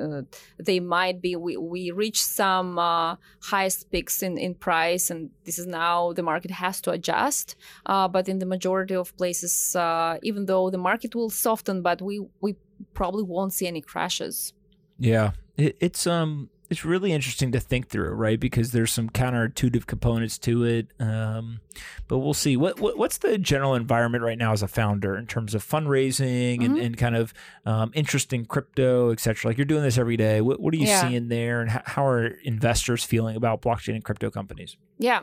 [0.00, 0.22] uh,
[0.68, 1.32] they might be.
[1.46, 3.16] We we reach some uh,
[3.52, 7.46] highest peaks in in price, and this is now the market has to adjust.
[7.92, 9.54] Uh, but in the majority of places,
[9.86, 12.50] uh, even though the market will soften, but we we
[13.00, 14.36] probably won't see any crashes.
[15.12, 18.38] Yeah, it, it's um it's really interesting to think through, right?
[18.40, 20.88] Because there's some counterintuitive components to it.
[20.98, 21.60] Um,
[22.08, 22.56] but we'll see.
[22.56, 26.64] What, what, what's the general environment right now as a founder in terms of fundraising
[26.64, 26.84] and, Mhm.
[26.86, 27.32] and kind of
[27.64, 29.50] um, interest in crypto, et cetera?
[29.50, 30.40] Like you're doing this every day.
[30.40, 31.08] What, what are you Yeah.
[31.08, 34.76] seeing there, and how, how are investors feeling about blockchain and crypto companies?
[34.98, 35.22] Yeah.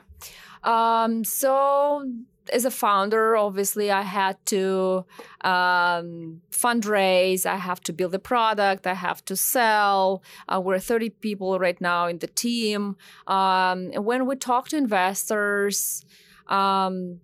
[0.64, 2.10] Um, so
[2.52, 5.06] as a founder, obviously I had to
[5.42, 7.46] um, fundraise.
[7.46, 8.86] I have to build a product.
[8.88, 10.24] I have to sell.
[10.48, 12.98] Uh, we're 30 people right now in the team.
[13.28, 16.04] Um, when we talk to investors,
[16.48, 17.22] um,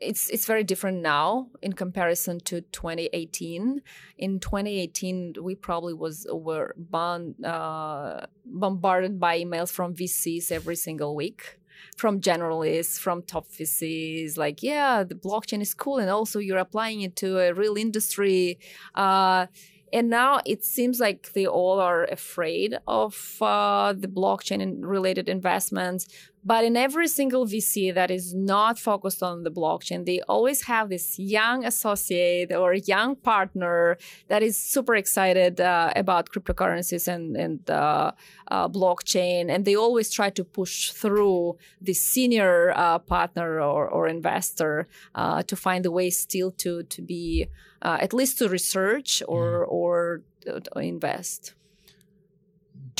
[0.00, 3.82] it's it's very different now in comparison to 2018.
[4.16, 11.14] In 2018, we probably was were bon, uh, bombarded by emails from VCs every single
[11.14, 11.59] week
[11.96, 17.02] from generalists, from top VCs, like, yeah, the blockchain is cool, and also you're applying
[17.02, 18.58] it to a real industry.
[18.94, 19.46] Uh,
[19.92, 25.28] and now it seems like they all are afraid of uh, the blockchain and related
[25.28, 26.06] investments.
[26.42, 30.88] But in every single VC that is not focused on the blockchain, they always have
[30.88, 33.98] this young associate or young partner
[34.28, 38.12] that is super excited uh, about cryptocurrencies and, and uh,
[38.48, 39.50] uh, blockchain.
[39.50, 45.42] And they always try to push through the senior uh, partner or, or investor uh,
[45.42, 47.48] to find a way still to, to be
[47.82, 51.54] uh, at least to research or, or to invest.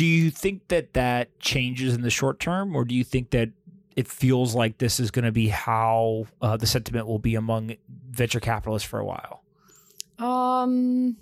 [0.01, 3.51] Do you think that that changes in the short term, or do you think that
[3.97, 7.77] it feels like this is going to be how uh, the sentiment will be among
[8.09, 9.45] venture capitalists for a while?
[10.19, 11.19] Um,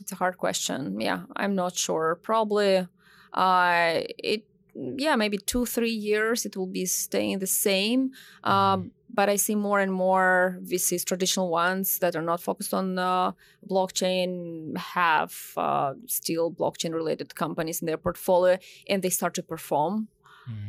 [0.00, 1.00] it's a hard question.
[1.00, 2.20] Yeah, I'm not sure.
[2.22, 2.86] Probably,
[3.32, 4.44] uh, it.
[4.76, 8.12] Yeah, maybe two, three years it will be staying the same.
[8.44, 12.86] Um, but I see more and more VCs, traditional ones that are not focused on
[12.98, 13.32] uh,
[13.70, 18.58] blockchain, have uh, still blockchain-related companies in their portfolio,
[18.90, 20.08] and they start to perform.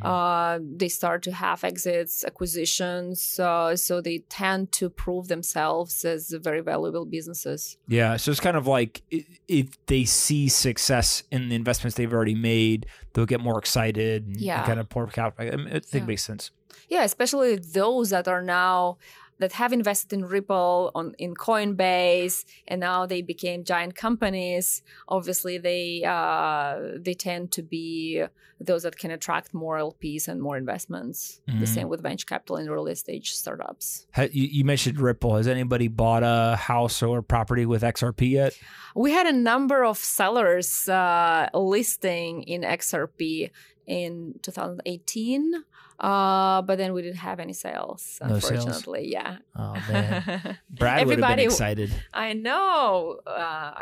[0.00, 6.30] Uh, they start to have exits, acquisitions, uh, so they tend to prove themselves as
[6.48, 7.76] very valuable businesses.
[7.86, 9.02] Yeah, so it's kind of like
[9.48, 14.36] if they see success in the investments they've already made, they'll get more excited and,
[14.36, 14.64] and Yeah.
[14.64, 15.60] kind of pour capital.
[15.60, 16.02] I, I think Yeah.
[16.04, 16.50] it makes sense.
[16.88, 18.98] Yeah, especially those that are now
[19.38, 24.82] that have invested in Ripple on in Coinbase and now they became giant companies.
[25.08, 28.24] Obviously, they uh, they tend to be
[28.58, 31.42] those that can attract more LPs and more investments.
[31.46, 31.68] The Mhm.
[31.68, 34.06] same with venture capital and early stage startups.
[34.16, 35.36] You, you mentioned Ripple.
[35.36, 38.58] Has anybody bought a house or property with XRP yet?
[38.94, 43.50] We had a number of sellers uh, listing in XRP
[43.86, 45.52] in 2018,
[45.98, 48.64] uh, but then we didn't have any sales, No sales?
[48.66, 49.08] unfortunately.
[49.12, 49.38] Yeah.
[49.56, 51.90] Oh man, Brad would have been excited.
[52.12, 53.20] I know.
[53.26, 53.30] Uh,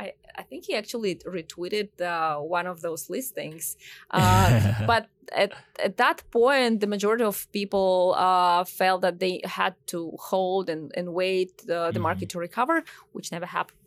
[0.05, 3.77] I I think he actually retweeted uh, one of those listings,
[4.11, 4.49] uh,
[4.87, 10.13] but at at that point, the majority of people uh, felt that they had to
[10.19, 12.03] hold and and wait uh, the Mhm.
[12.09, 13.79] market to recover, which never happened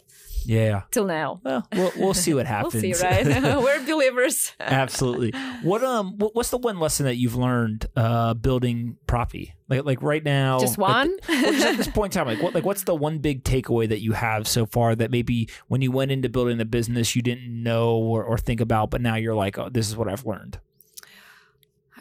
[0.46, 0.84] Yeah.
[0.92, 1.42] till now.
[1.44, 2.82] Well, we'll, we'll see what We'll happens.
[2.82, 3.26] see, right?
[3.62, 4.54] We're believers.
[4.62, 5.32] Absolutely.
[5.62, 9.52] What um what, what's the one lesson that you've learned uh building Propy?
[9.68, 11.10] Like like right now Just one.
[11.10, 13.44] the- well, just at this point in time, like what like what's the one big
[13.44, 17.14] takeaway that you have so far that maybe when you went into building the business
[17.14, 20.08] you didn't know or, or think about, but now you're like, oh, this is what
[20.08, 20.60] I've learned.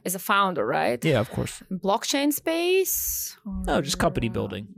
[0.05, 1.05] As a founder, right?
[1.05, 1.64] Yeah, of course.
[1.73, 3.37] Blockchain space.
[3.45, 4.69] No, just company or, building.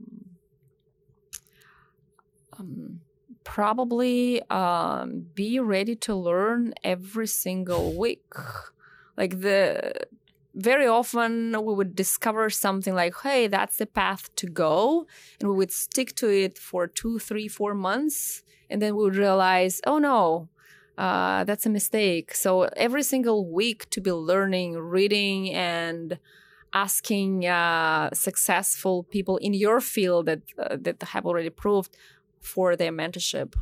[2.59, 3.01] um,
[3.49, 8.23] probably um, be ready to learn every single week.
[9.17, 9.95] Like the
[10.55, 11.33] very often
[11.67, 15.07] we would discover something like, hey, that's the path to go,
[15.41, 19.17] and we would stick to it for two, three, four months, and then we would
[19.17, 20.49] realize, oh no.
[20.99, 22.35] Uh, that's a mistake.
[22.35, 26.19] So every single week to be learning, reading, and
[26.73, 31.97] asking uh, successful people in your field that uh, that have already proved
[32.41, 33.55] for their mentorship.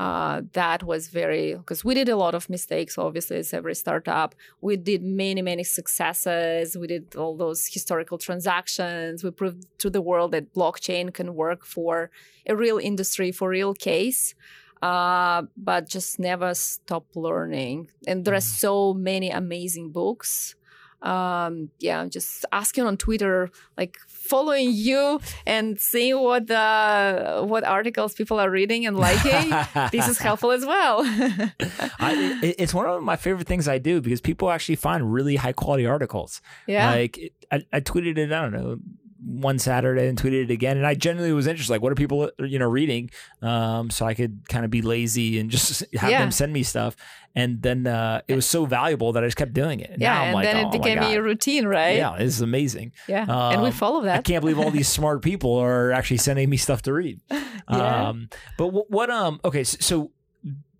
[0.00, 2.96] Uh, that was very because we did a lot of mistakes.
[2.96, 6.76] Obviously, as every startup, we did many many successes.
[6.76, 9.22] We did all those historical transactions.
[9.22, 12.10] We proved to the world that blockchain can work for
[12.46, 14.34] a real industry, for real case.
[14.80, 17.88] Uh, but just never stop learning.
[18.06, 20.56] And there are so many amazing books
[21.02, 27.64] um yeah I'm just asking on twitter like following you and seeing what the what
[27.64, 29.52] articles people are reading and liking.
[29.90, 31.00] This is helpful as well.
[31.98, 35.52] I, it's one of my favorite things I do because people actually find really high
[35.52, 36.40] quality articles.
[36.66, 36.90] yeah.
[36.90, 38.76] Like I, I tweeted it, I don't know,
[39.24, 40.76] one Saturday and tweeted it again.
[40.76, 43.10] And I genuinely was interested, like, what are people, you know, reading?
[43.40, 46.20] Um, so I could kind of be lazy and just have Yeah.
[46.20, 46.96] them send me stuff.
[47.34, 49.90] And then uh, it was so valuable that I just kept doing it.
[49.90, 51.96] And yeah, now I'm and like, then oh, it became a routine, right?
[51.96, 52.92] Yeah, it's amazing.
[53.08, 53.24] Yeah.
[53.52, 54.18] and we follow that.
[54.18, 57.20] I can't believe all these smart people are actually sending me stuff to read.
[57.70, 58.08] Yeah.
[58.08, 60.10] Um, but what, what um okay, so, so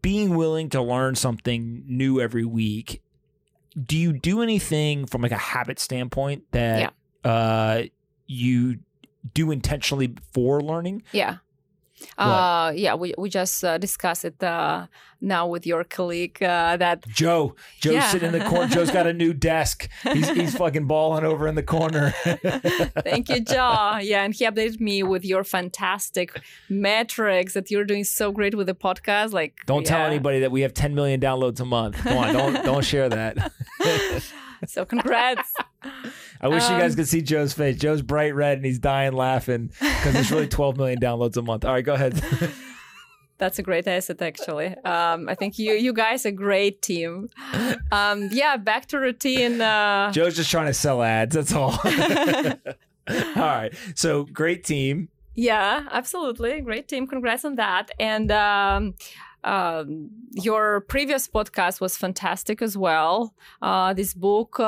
[0.02, 3.00] being willing to learn something new every week,
[3.80, 6.92] do you do anything from like a habit standpoint that
[7.24, 7.82] uh
[8.32, 8.78] you
[9.34, 11.02] do intentionally for learning?
[11.12, 11.36] Yeah.
[12.18, 14.86] Uh, yeah, we, we just uh, discussed it uh,
[15.20, 18.08] now with your colleague uh, that Joe, Joe's Yeah.
[18.10, 18.66] sitting in the corner.
[18.74, 19.88] Joe's got a new desk.
[20.12, 22.10] He's he's fucking balling over in the corner.
[23.04, 23.98] Thank you, Joe.
[24.02, 28.66] Yeah, and he updated me with your fantastic metrics that you're doing so great with
[28.66, 29.32] the podcast.
[29.32, 31.98] Like, Don't tell anybody that we have 10 million downloads a month.
[31.98, 33.52] Come on, don't don't share that.
[34.68, 35.52] So, congrats.
[36.42, 37.76] I wish you guys Um, could see Joe's face.
[37.78, 41.64] Joe's bright red and he's dying laughing because it's really 12 million downloads a month.
[41.64, 42.14] All right, go ahead.
[43.38, 44.68] That's a great asset, actually.
[44.84, 47.28] Um, I think you you guys are a great team.
[47.90, 49.60] Um, yeah, back to routine.
[49.60, 51.34] Uh, Joe's just trying to sell ads.
[51.34, 51.72] That's all.
[53.08, 53.72] all right.
[53.96, 55.08] So great team.
[55.34, 56.60] Yeah, absolutely.
[56.60, 57.06] Great team.
[57.08, 57.90] Congrats on that.
[57.98, 58.94] And um,
[59.44, 63.34] um, your previous podcast was fantastic as well.
[63.60, 64.60] Uh, this book.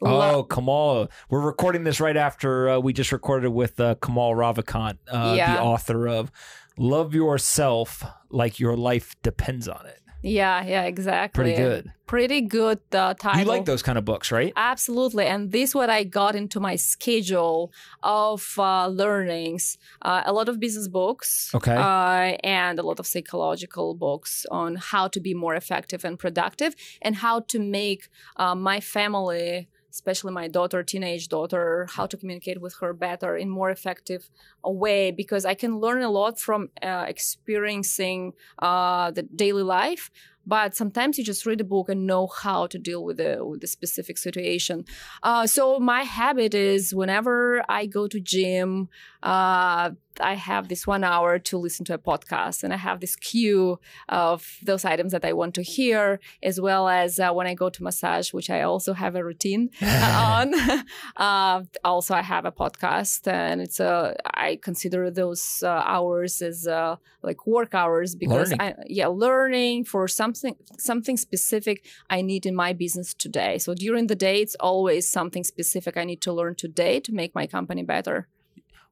[0.00, 1.08] Oh, Kamal.
[1.28, 5.54] We're recording this right after uh, we just recorded with uh, Kamal Ravikant, uh, Yeah.
[5.56, 6.30] the author of
[6.78, 10.00] Love Yourself Like Your Life Depends on It.
[10.22, 11.42] yeah, yeah, exactly.
[11.44, 11.92] Pretty good.
[12.06, 13.40] Pretty good uh, title.
[13.40, 14.52] You like those kind of books, right?
[14.56, 15.26] Absolutely.
[15.26, 17.72] And this what I got into my schedule
[18.02, 19.78] of uh, learnings.
[20.02, 21.52] Uh, a lot of business books.
[21.54, 21.74] Okay.
[21.76, 26.74] Uh, and a lot of psychological books on how to be more effective and productive
[27.02, 29.68] and how to make uh, my family
[29.98, 34.22] especially my daughter teenage daughter how to communicate with her better in more effective
[34.64, 38.20] way because i can learn a lot from uh, experiencing
[38.68, 40.04] uh, the daily life
[40.48, 43.60] but sometimes you just read a book and know how to deal with the with
[43.60, 44.86] the specific situation.
[45.22, 48.88] Uh, so my habit is whenever I go to gym,
[49.22, 49.90] uh,
[50.20, 53.78] I have this one hour to listen to a podcast, and I have this queue
[54.08, 57.68] of those items that I want to hear, as well as uh, when I go
[57.68, 60.54] to massage, which I also have a routine on.
[61.16, 66.66] uh, also, I have a podcast, and it's a I consider those uh, hours as
[66.66, 68.76] uh, like work hours because Learning.
[68.78, 70.06] I yeah learning for
[70.38, 73.58] something something specific I need in my business today.
[73.58, 77.34] So during the day, it's always something specific I need to learn today to make
[77.34, 78.28] my company better.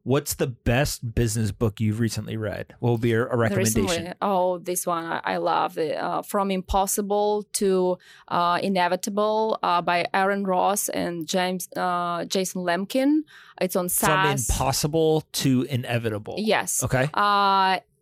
[0.07, 2.77] What's the best business book you've recently read?
[2.79, 3.83] What would be a, a recommendation?
[3.83, 5.97] Recently, oh, this one I, I love it.
[5.97, 13.23] Uh, From Impossible to uh, Inevitable uh, by Aaron Ross and James uh, Jason Lemkin.
[13.61, 16.37] It's on From impossible to inevitable.
[16.39, 16.85] Yes.
[16.85, 17.11] Okay.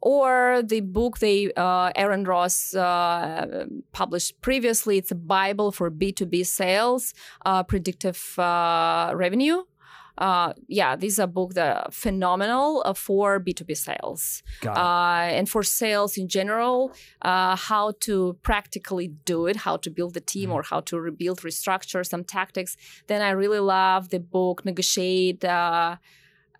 [0.07, 4.99] Or the book they uh, Aaron Ross uh, published previously.
[4.99, 7.15] It's a Bible for B two B sales,
[7.47, 9.65] uh, predictive uh, revenue.
[10.19, 14.43] Uh, yeah, these are books that are phenomenal uh, for B two B sales
[14.77, 16.93] uh, and for sales in general,
[17.23, 21.41] uh, how to practically do it, how to build the team or how to rebuild,
[21.41, 22.77] restructure some tactics.
[23.07, 25.45] Then I really love the book Negotiate.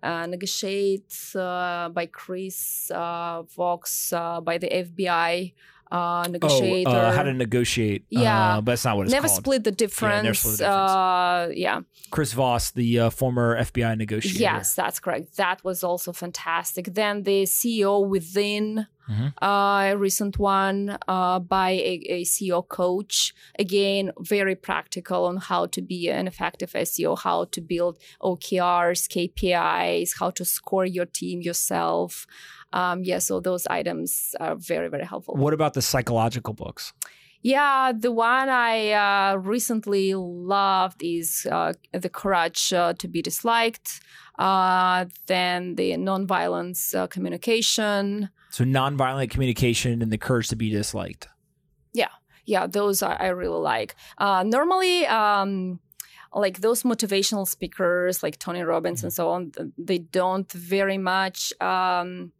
[0.05, 5.53] Uh, uh, Negotiate uh, by Chris uh, Voss uh, by the FBI
[5.91, 6.89] uh, oh, negotiator.
[6.89, 8.05] uh, how to negotiate.
[8.09, 8.57] Yeah.
[8.57, 9.37] Uh, but that's not what it's Never called.
[9.39, 10.39] split the never difference.
[10.39, 10.61] split the difference.
[10.61, 11.81] Uh, yeah.
[12.11, 14.39] Chris Voss, the uh, former FBI negotiator.
[14.39, 15.37] Yes, that's correct.
[15.37, 16.93] That was also fantastic.
[16.93, 19.33] Then the CEO within, Mhm.
[19.41, 23.33] uh, a recent one uh, by a, a CEO coach.
[23.59, 30.19] Again, very practical on how to be an effective CEO, how to build OKRs, KPIs,
[30.19, 32.25] how to score your team yourself.
[32.73, 35.35] Um, yeah, so those items are very, very helpful.
[35.35, 36.93] What about the psychological books?
[37.41, 44.01] Yeah, the one I uh, recently loved is uh, The Courage uh, to Be Disliked.
[44.39, 48.29] Uh, then the Nonviolence uh, Communication.
[48.55, 51.27] So nonviolent communication and the courage to be disliked.
[51.91, 52.07] Yeah,
[52.45, 52.67] Yeah.
[52.67, 53.95] those I, I really like.
[54.17, 55.81] Uh, normally, um,
[56.33, 62.31] like those motivational speakers like Tony Robbins and so on, they don't very much um,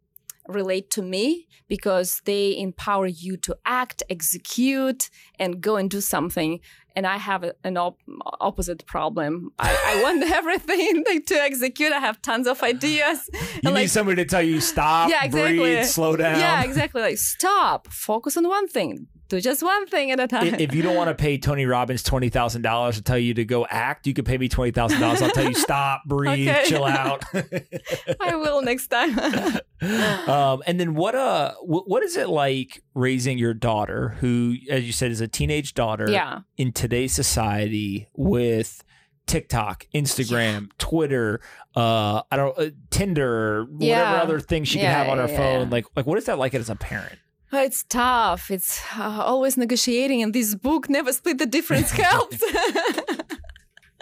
[0.48, 6.60] relate to me because they empower you to act, execute, and go and do something.
[6.94, 8.00] And I have a- an op-
[8.40, 9.50] opposite problem.
[9.58, 11.92] I, I want everything to execute.
[11.92, 13.28] I have tons of ideas.
[13.32, 15.58] You And, need like, somebody to tell you stop, Yeah, exactly.
[15.58, 16.38] breathe, slow down.
[16.38, 17.02] yeah, exactly.
[17.02, 19.08] Like stop, focus on one thing.
[19.28, 20.54] Do just one thing at a time.
[20.54, 23.44] If you don't want to pay Tony Robbins twenty thousand dollars to tell you to
[23.44, 25.22] go act, you could pay me twenty thousand dollars.
[25.22, 26.64] I'll tell you stop, breathe, Okay.
[26.66, 27.24] chill out.
[28.20, 29.18] I will next time.
[30.28, 34.84] um, and then what uh wh- what is it like raising your daughter, who, as
[34.84, 36.40] you said, is a teenage daughter yeah.
[36.56, 38.82] in today's society with
[39.26, 41.40] TikTok, Instagram, Twitter,
[41.74, 45.62] uh, I don't uh, Tinder, whatever other things she can have on her yeah, phone.
[45.62, 45.72] yeah.
[45.72, 47.18] Like like what is that like as a parent?
[47.52, 48.50] Oh, It's tough.
[48.50, 52.42] It's uh, always negotiating, and this book never split the difference helps.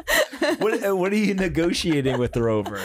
[0.58, 2.78] What uh, what are you negotiating with her over?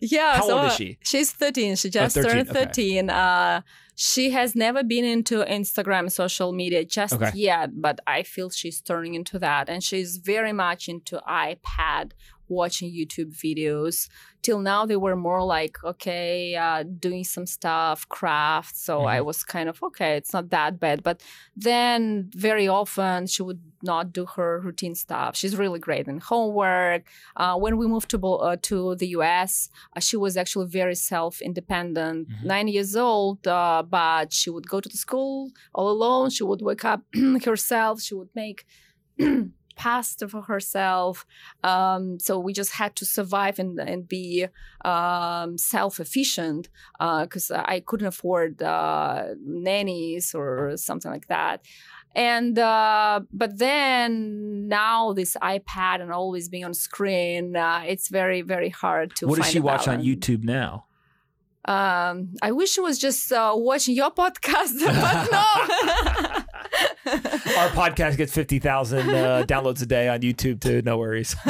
[0.00, 0.36] yeah.
[0.36, 0.98] How so old is she?
[1.02, 1.76] She's 13.
[1.76, 2.64] She just 13, turned okay.
[2.64, 3.10] 13.
[3.10, 3.60] Uh,
[3.94, 7.30] she has never been into Instagram, social media just Okay.
[7.34, 9.68] yet, but I feel she's turning into that.
[9.68, 12.12] And she's very much into iPad,
[12.48, 14.08] watching YouTube videos.
[14.48, 18.74] Till now, they were more like, okay, uh, doing some stuff, craft.
[18.86, 21.02] So I was kind of, okay, it's not that bad.
[21.08, 21.16] But
[21.68, 25.36] then very often she would not do her routine stuff.
[25.40, 27.02] She's really great in homework.
[27.36, 28.18] Uh, when we moved to,
[28.48, 32.44] uh, to the US, uh, she was actually very self-independent Mhm.
[32.52, 35.36] nine years old uh, but she would go to the school
[35.76, 37.00] all alone she would wake up
[37.50, 38.58] herself she would make
[39.78, 41.24] pasta for herself
[41.62, 44.46] um, so we just had to survive and, and be
[44.84, 46.68] um, self-efficient
[46.98, 51.64] because i couldn't afford uh, nannies or something like that
[52.14, 58.42] and uh, but then now this ipad and always being on screen uh, it's very
[58.42, 60.02] very hard to what does she watch on.
[60.08, 60.86] YouTube now?
[61.64, 66.44] Um, I wish she was just uh, watching your podcast, but no.
[67.56, 70.82] Our podcast gets fifty thousand uh, downloads a day on YouTube too.
[70.82, 71.34] No worries.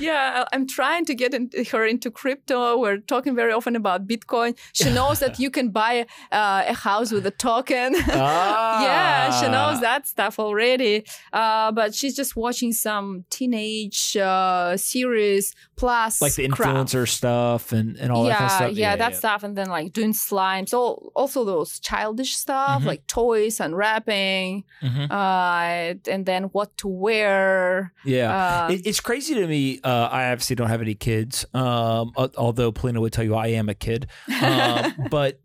[0.00, 2.78] yeah, I'm trying to get in, her into crypto.
[2.78, 4.56] We're talking very often about Bitcoin.
[4.72, 7.94] She knows that you can buy uh, a house with a token.
[8.16, 8.82] Ah.
[8.84, 11.04] yeah, she knows that stuff already.
[11.32, 16.68] Uh, but she's just watching some teenage uh, series plus like the crap.
[16.76, 18.70] influencer stuff and, and all yeah, that kind of stuff.
[18.72, 20.68] Yeah, yeah that stuff, and then like doing slimes.
[20.70, 22.86] So also those childish stuff Mhm.
[22.86, 24.64] like toys, unwrapping,
[24.94, 25.10] Mhm.
[25.10, 27.92] uh, and then what to wear.
[28.04, 28.66] Yeah.
[28.68, 29.80] Uh, It, it's crazy to me.
[29.82, 33.68] Uh, I obviously don't have any kids, um, although Polina would tell you I am
[33.68, 34.06] a kid.
[34.42, 35.40] Um, but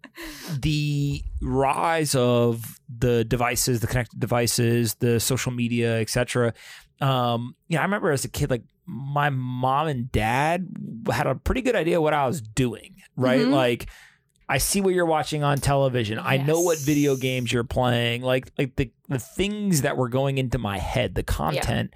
[0.60, 6.54] the rise of the devices, the connected devices, the social media, etc.
[7.02, 10.68] Um, yeah, I remember as a kid, like my mom and dad
[11.12, 13.42] had a pretty good idea what I was doing, right?
[13.42, 13.52] Mhm.
[13.52, 13.88] Like.
[14.50, 16.18] I see what you're watching on television.
[16.20, 18.24] I know what video games you're playing.
[18.24, 21.94] Like like the the things that were going into my head, the content,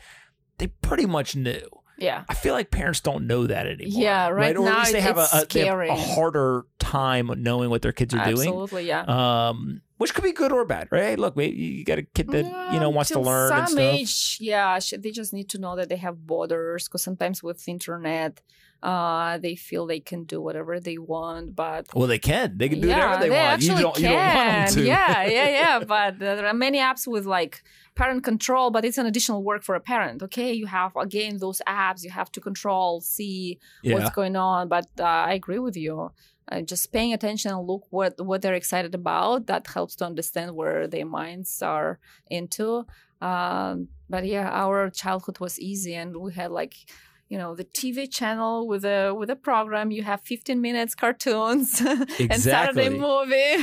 [0.60, 1.64] they pretty much knew.
[1.97, 2.24] yeah.
[2.30, 4.01] I feel like parents don't know that anymore.
[4.01, 7.70] Yeah, right Or at least they have, a, a, they have a harder time knowing
[7.72, 8.47] what their kids are doing.
[8.47, 9.04] Absolutely, yeah.
[9.08, 11.18] Um, which could be good or bad, right?
[11.18, 13.95] Look, you got a kid that you know wants to learn and some stuff.
[13.95, 18.41] age, yeah, they just need to know that they have borders because sometimes with internet,
[18.84, 22.58] uh, they feel they can do whatever they want, but Well, they can.
[22.58, 23.54] They can do yeah, whatever they, they want.
[23.54, 23.96] actually You don't.
[23.96, 24.04] can.
[24.04, 24.84] You don't want them to.
[24.86, 25.80] Yeah, yeah, yeah.
[25.80, 27.64] But there are many apps with like
[27.96, 30.22] parent control, but it's an additional work for a parent.
[30.22, 33.96] Okay, you have again those apps you have to control, see yeah.
[33.96, 34.68] what's going on.
[34.68, 36.12] But uh, I agree with you.
[36.52, 39.48] Uh, just paying attention and look what what they're excited about.
[39.48, 42.86] That helps to understand where their minds are into.
[43.22, 46.76] Um, but yeah, our childhood was easy, and we had like
[47.30, 49.92] you know the TV channel with a with a program.
[49.92, 51.82] You have 15 minutes cartoons
[52.20, 53.56] and Saturday movie.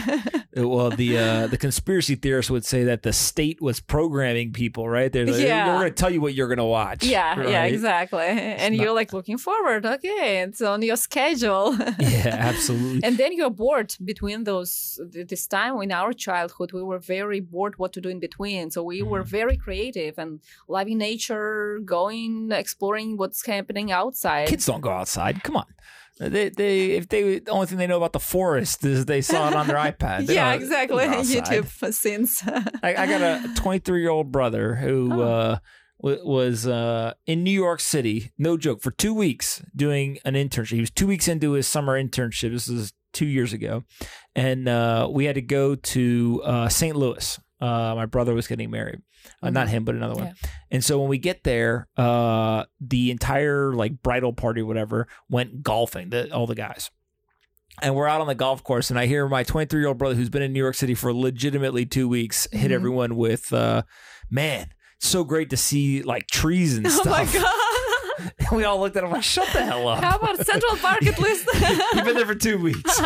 [0.57, 5.13] well, the uh, the conspiracy theorists would say that the state was programming people, right?
[5.13, 5.67] They're like, Yeah.
[5.69, 7.05] we're going to tell you what you're going to watch.
[7.05, 7.73] yeah, yeah, right?
[7.73, 8.23] exactly.
[8.25, 9.87] And not- you're like looking forward.
[9.87, 11.77] Okay, it's on your schedule.
[12.01, 13.01] Yeah, absolutely.
[13.05, 17.79] and then you're bored between those this time in our childhood we were very bored
[17.79, 19.27] what to do in between so we were Mhm.
[19.41, 23.60] very creative and loving nature going exploring what's happening
[23.93, 25.43] outside Kids don't go outside.
[25.43, 25.67] Come on.
[26.19, 29.49] They, they, if they, the only thing they know about the forest is they saw
[29.49, 30.27] it on their iPad.
[30.27, 31.65] They yeah exactly they don't go outside.
[31.65, 32.43] youtube scenes
[32.83, 35.23] I, I got a 23 year old brother who Oh.
[35.23, 35.59] uh,
[36.03, 40.75] w- was uh, in New York City, no joke, for two weeks doing an internship.
[40.75, 42.53] He was two weeks into his summer internship.
[42.53, 43.85] This is two years ago.
[44.37, 46.95] And uh, we had to go to uh, St.
[46.97, 47.41] Louis.
[47.61, 49.01] Uh, my brother was getting married.
[49.43, 50.25] Uh, Not him, but another one.
[50.27, 50.33] Yeah.
[50.71, 56.11] And so when we get there, uh, the entire like bridal party, whatever, went golfing.
[56.11, 56.91] The, all the guys.
[57.83, 60.15] And we're out on the golf course, and I hear my 23 year old brother,
[60.15, 62.75] who's been in New York City for legitimately two weeks, hit Mhm.
[62.75, 63.83] everyone with, uh,
[64.29, 64.67] "Man,
[64.99, 67.57] so great to see like trees and oh stuff." my god
[68.51, 71.07] And we all looked at him like, "Shut the hell up!" how about central park
[71.07, 71.49] at least
[71.95, 73.01] You've been there for two weeks.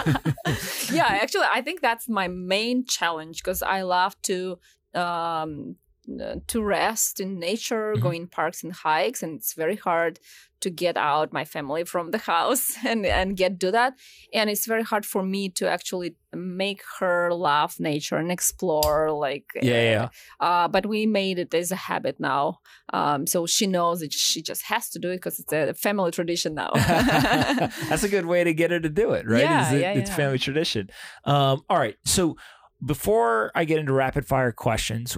[0.92, 4.58] yeah, actually, I think that's my main challenge because I love to
[4.94, 5.76] um,
[6.08, 8.00] uh, to rest in nature, Mhm.
[8.02, 10.18] go in parks and hikes, and it's very hard
[10.60, 13.92] to get out my family from the house and and get do that.
[14.32, 19.10] And it's very hard for me to actually make her love nature and explore.
[19.12, 20.08] Like Yeah, yeah.
[20.40, 22.58] Uh, but we made it as a habit now,
[22.92, 26.10] um, so she knows that she just has to do it because it's a family
[26.10, 26.70] tradition now.
[27.88, 29.42] That's a good way to get her to do it, right?
[29.42, 30.16] Yeah, it- yeah, it's yeah.
[30.16, 30.88] family tradition.
[31.24, 31.96] Um, all right.
[32.04, 32.36] So
[32.84, 35.16] before I get into rapid fire questions,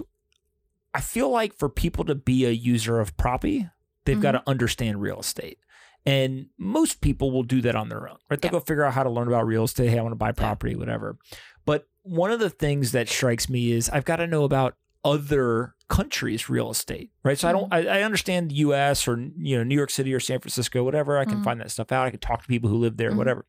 [0.97, 3.69] I feel like for people to be a user of Propy,
[4.05, 4.49] they've got to Mm-hmm.
[4.49, 5.59] understand real estate.
[6.05, 8.41] And most people will do that on their own, right?
[8.41, 8.59] They'll Yeah.
[8.59, 9.89] go figure out how to learn about real estate.
[9.89, 11.17] Hey, I want to buy property, whatever.
[11.65, 14.75] But one of the things that strikes me is I've got to know about
[15.05, 17.37] other countries' real estate, right?
[17.37, 17.89] So I don't, Mm-hmm.
[17.89, 19.07] I, I understand the U.S.
[19.07, 21.17] or you know New York City or San Francisco, whatever.
[21.17, 21.43] I can Mhm.
[21.43, 22.05] find that stuff out.
[22.07, 23.17] I can talk to people who live there, Mhm.
[23.17, 23.45] whatever.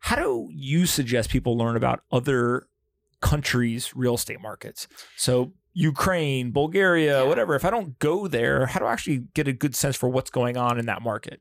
[0.00, 2.66] How do you suggest people learn about other
[3.20, 4.86] countries' real estate markets?
[5.16, 7.28] So Ukraine, Bulgaria, Yeah.
[7.28, 7.54] whatever.
[7.54, 10.30] If I don't go there, how do I actually get a good sense for what's
[10.30, 11.40] going on in that market?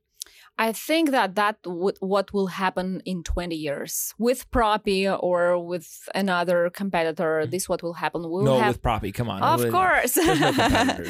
[0.57, 6.07] I think that that would what will happen in 20 years with Propy or with
[6.13, 7.47] another competitor.
[7.47, 8.21] This what will happen.
[8.29, 9.11] We'll no, have with Propy.
[9.11, 9.41] Come on.
[9.41, 11.03] of course no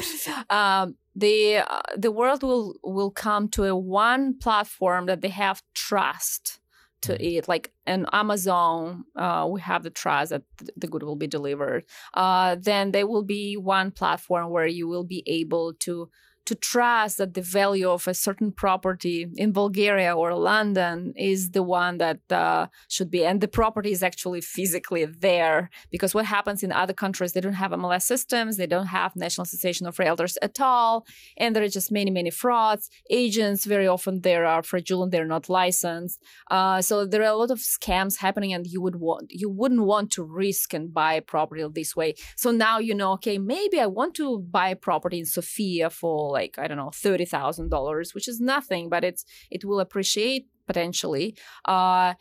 [0.50, 5.62] um, the uh, the world will will come to a one platform that they have
[5.74, 6.58] trust
[7.04, 7.48] to eat.
[7.48, 10.42] like in amazon uh, we have the trust that
[10.76, 11.84] the good will be delivered
[12.14, 16.08] uh, then there will be one platform where you will be able to
[16.46, 21.62] to trust that the value of a certain property in Bulgaria or London is the
[21.62, 25.70] one that uh, should be, and the property is actually physically there.
[25.90, 29.42] Because what happens in other countries, they don't have MLS systems, they don't have National
[29.42, 32.90] Association of Realtors at all, and there are just many, many frauds.
[33.10, 36.20] Agents very often they are fraudulent, they're not licensed.
[36.50, 39.82] Uh, so there are a lot of scams happening, and you would want you wouldn't
[39.82, 42.14] want to risk and buy a property this way.
[42.36, 46.33] So now you know, okay, maybe I want to buy a property in Sofia for
[46.40, 50.42] like I don't know thirty thousand dollars, which is nothing, but it's it will appreciate
[50.66, 51.36] potentially.
[51.64, 52.14] Uh,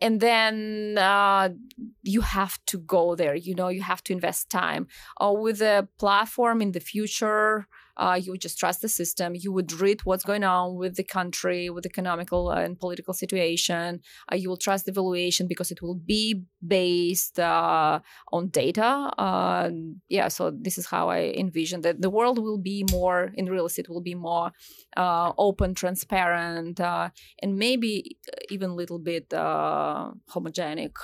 [0.00, 1.50] and then uh,
[2.02, 3.34] you have to go there.
[3.34, 4.86] You know, you have to invest time.
[5.20, 7.66] Uh, with a platform in the future,
[7.96, 9.34] uh, you would just trust the system.
[9.34, 14.00] You would read what's going on with the country, with the economical and political situation.
[14.32, 18.00] Uh, you will trust the valuation because it will be based uh,
[18.32, 19.10] on data.
[19.18, 19.70] Uh,
[20.08, 23.66] yeah, so this is how I envision that the world will be more in real
[23.66, 24.52] estate will be more
[24.96, 27.10] uh, open, transparent, uh,
[27.42, 28.16] and maybe
[28.50, 30.94] even a little bit uh, homogenic.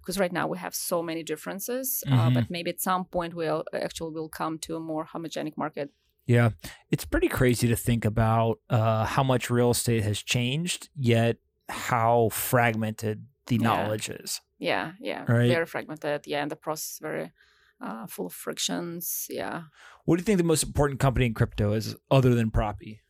[0.00, 2.34] Because right now we have so many differences, uh, Mhm.
[2.34, 5.90] but maybe at some point we'll actually will come to a more homogenic market.
[6.26, 6.50] Yeah,
[6.90, 12.28] it's pretty crazy to think about uh, how much real estate has changed, yet how
[12.30, 13.62] fragmented the Yeah.
[13.62, 14.40] knowledge is.
[14.58, 15.48] Yeah, yeah, Right.
[15.48, 16.26] very fragmented.
[16.26, 17.32] Yeah, and the process is very
[17.80, 19.26] uh, full of frictions.
[19.30, 19.62] Yeah,
[20.04, 23.00] What do you think the most important company in crypto is, other than Propy?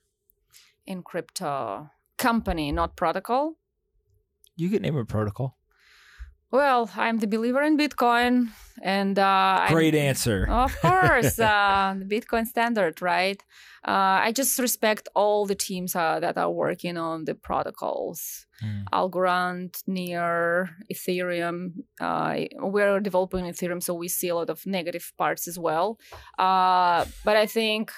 [0.86, 3.56] in crypto company, not protocol.
[4.56, 5.58] You could name a protocol.
[6.53, 8.48] Well, I'm the believer in Bitcoin,
[8.82, 9.22] and uh,
[9.61, 10.48] I'm- Great answer.
[10.51, 13.40] Of course, uh, the Bitcoin standard, right?
[13.86, 18.46] Uh, I just respect all the teams uh, that are working on the protocols.
[18.62, 18.84] Mm.
[18.92, 21.72] Algorand, Near, Ethereum.
[22.01, 25.98] Uh, we're developing Ethereum, so we see a lot of negative parts as well.
[26.38, 27.92] Uh, but I think,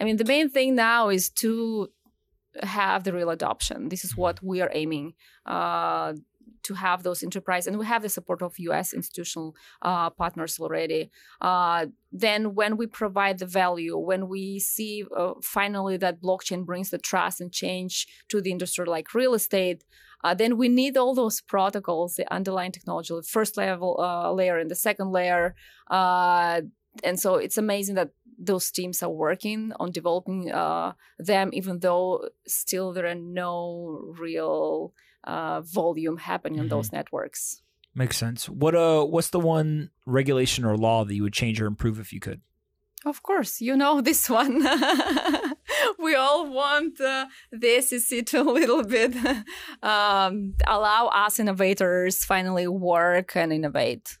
[0.00, 1.88] I mean, the main thing now is to
[2.62, 3.90] have the real adoption.
[3.90, 5.12] This is what we are aiming.
[5.46, 6.14] Uh,
[6.62, 11.10] to have those enterprise and we have the support of us institutional uh, partners already.
[11.40, 16.90] Uh, then when we provide the value when we see uh, finally that blockchain brings
[16.90, 19.84] the trust and change to the industry like real estate
[20.24, 24.58] uh, then we need all those protocols the underlying technology the first level uh, layer
[24.58, 25.54] and the second layer.
[25.90, 26.62] Uh,
[27.04, 30.46] and so it's amazing that those teams are working on developing
[31.18, 34.92] them even though still there are no real
[35.28, 36.70] uh, volume happening on Mhm.
[36.74, 37.62] those networks
[37.94, 38.48] Makes sense.
[38.62, 42.12] What uh, what's the one regulation or law that you would change or improve if
[42.12, 42.40] you could?
[43.04, 44.54] Of course, you know this one.
[45.98, 49.16] we all want uh, the SEC to a little bit
[49.82, 54.18] um, allow us innovators finally work and innovate.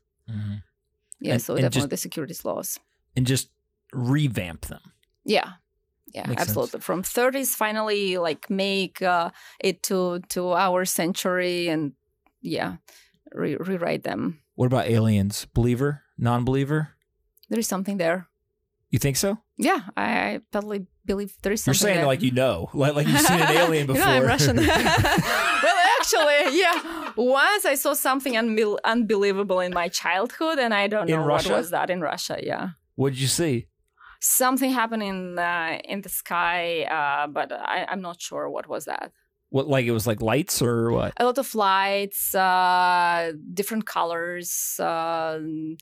[1.20, 2.78] Yeah, And- so and definitely just- the securities laws.
[3.16, 3.50] And just
[3.92, 4.82] revamp them.
[5.24, 5.52] Yeah.
[6.14, 6.48] Yeah, Makes sense.
[6.50, 6.80] absolutely.
[6.80, 9.30] From 30s, finally, like make uh,
[9.60, 11.92] it to to our century, and
[12.40, 12.76] yeah,
[13.32, 14.40] re- rewrite them.
[14.54, 15.46] What about aliens?
[15.54, 16.02] Believer?
[16.16, 16.96] Non-believer?
[17.50, 18.26] There is something there.
[18.90, 19.36] You think so?
[19.58, 22.06] Yeah, I, I totally believe there is something You're saying there.
[22.06, 24.06] like you know, like like you've seen an alien You before.
[24.06, 24.56] know, I'm Russian.
[24.56, 27.12] well, actually, yeah.
[27.16, 31.70] Once I saw something unbe- unbelievable in my childhood, and I don't know what was
[31.70, 32.38] that in Russia.
[32.42, 33.66] Yeah, What did you see?
[34.20, 38.84] Something happened in uh, in the sky, uh, but I, I'm not sure what was
[38.86, 39.12] that.
[39.50, 41.12] What like it was like lights or what?
[41.16, 44.78] A lot of lights, uh, different colors.
[44.80, 45.76] um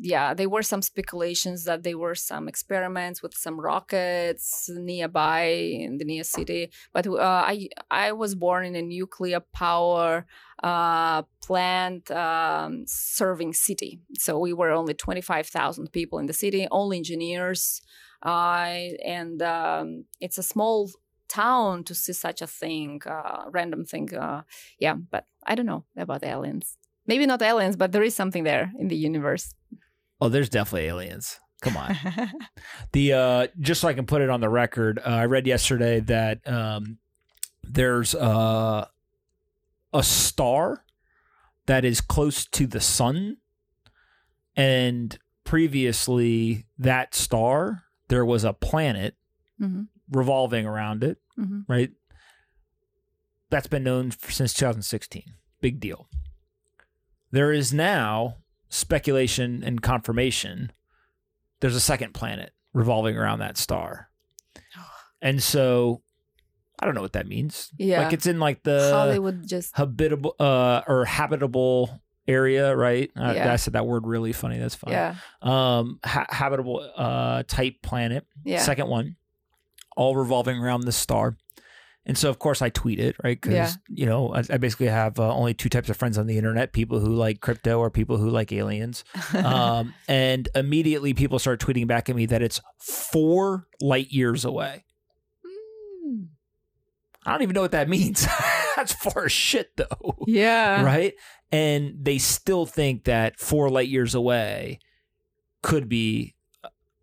[0.00, 5.98] yeah, there were some speculations that there were some experiments with some rockets nearby in
[5.98, 6.70] the near city.
[6.92, 10.26] But uh, I I was born in a nuclear power
[10.62, 16.32] uh, plant um, serving city, so we were only twenty five thousand people in the
[16.32, 17.80] city, only engineers,
[18.24, 20.90] uh, and um, it's a small
[21.28, 24.14] town to see such a thing, uh, random thing.
[24.14, 24.42] Uh,
[24.78, 26.76] yeah, but I don't know about aliens.
[27.06, 29.54] Maybe not aliens, but there is something there in the universe.
[30.20, 31.38] Oh, there's definitely aliens.
[31.60, 31.96] Come on.
[32.92, 36.00] the uh just so I can put it on the record, uh, I read yesterday
[36.00, 36.98] that um
[37.62, 38.86] there's uh
[39.92, 40.84] a star
[41.66, 43.38] that is close to the sun
[44.56, 49.16] and previously that star there was a planet
[49.60, 49.88] Mhm.
[50.10, 51.64] revolving around it, Mhm.
[51.68, 51.90] right?
[53.50, 55.34] That's been known since 2016.
[55.60, 56.08] Big deal.
[57.34, 58.36] There is now
[58.68, 60.70] speculation and confirmation
[61.60, 64.08] there's a second planet revolving around that star.
[65.22, 66.02] And so
[66.78, 67.70] I don't know what that means.
[67.78, 68.02] Yeah.
[68.02, 73.10] Like it's in like the Hollywood just habitable uh or habitable area, right?
[73.16, 73.50] Uh, Yeah.
[73.52, 74.58] I said that word really funny.
[74.58, 74.92] That's fine.
[74.92, 78.26] yeah Um ha- habitable uh type planet.
[78.44, 79.16] yeah Second one,
[79.96, 81.36] all revolving around this star.
[82.06, 83.40] And so, of course, I tweet it, right?
[83.40, 83.70] Because, Yeah.
[83.88, 86.72] you know, I, I basically have uh, only two types of friends on the internet
[86.74, 89.04] people who like crypto or people who like aliens.
[89.34, 94.84] Um, and immediately people start tweeting back at me that it's four light years away.
[96.06, 96.26] Mm.
[97.26, 98.26] I don't even know what that means.
[98.76, 100.16] That's far as shit, though.
[100.26, 101.14] yeah right?
[101.50, 104.78] And they still think that four light years away
[105.62, 106.34] could be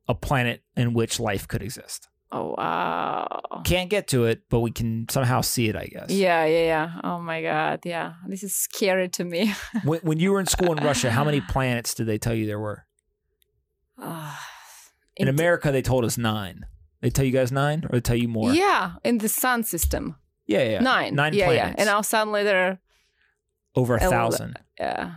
[0.08, 2.08] a planet in which life could exist.
[2.32, 6.10] Oh wow Can't get to it, but we can somehow see it, I guess.
[6.10, 9.54] yeah yeah yeah oh my god yeah this is scary to me
[9.84, 12.46] When, when you were in school in Russia, how many planets did they tell you
[12.46, 12.86] there were?
[13.98, 14.40] Ah,
[15.18, 16.66] In it- America, they told us nine.
[17.02, 18.54] They tell you guys nine, or they tell you more?
[18.54, 20.16] yeah in the sun system
[20.48, 20.80] yeah, yeah.
[20.80, 21.68] nine nine yeah planets.
[21.70, 22.80] yeah and now suddenly there are
[23.76, 24.58] over a thousand.
[24.80, 25.14] yeah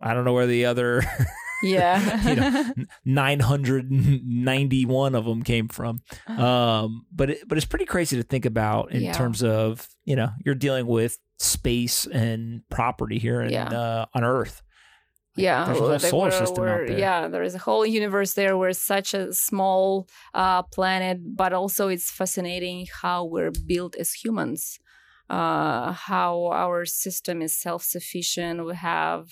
[0.00, 1.02] I don't know where the other
[1.62, 2.72] yeah You know,
[3.04, 6.00] 991 of them came from.
[6.26, 9.12] Um, but it, but it's pretty crazy to think about in Yeah.
[9.12, 13.68] terms of you know you're dealing with space and property here in, Yeah.
[13.68, 14.62] uh, on Earth.
[15.36, 16.98] yeah There's a whole solar were- system out there.
[16.98, 21.52] yeah there is a whole universe there where it's such a small uh, planet but
[21.52, 24.78] also it's fascinating how we're built as humans
[25.28, 29.24] uh, how our system is self-sufficient we have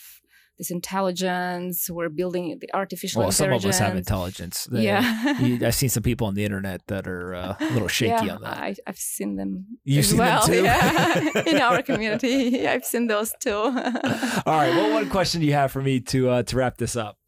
[0.58, 3.40] this intelligence we're building the artificial intelligence.
[3.40, 4.68] Well, some of us have intelligence.
[4.70, 7.88] They- yeah you- I've seen some people on the internet that are uh, a little
[7.88, 8.58] shaky yeah, on that.
[8.58, 10.62] I, I've seen them You've seen them too?
[10.62, 13.52] Yeah, in our community, I've seen those too.
[13.52, 16.96] All right, what one question do you have for me to uh, to wrap this
[16.96, 17.18] up?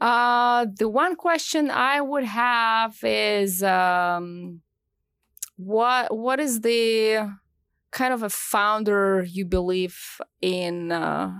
[0.00, 4.60] Uh, the one question I would have is um,
[5.56, 7.30] what what is the
[7.92, 9.96] kind of a founder you believe
[10.40, 11.30] in uh,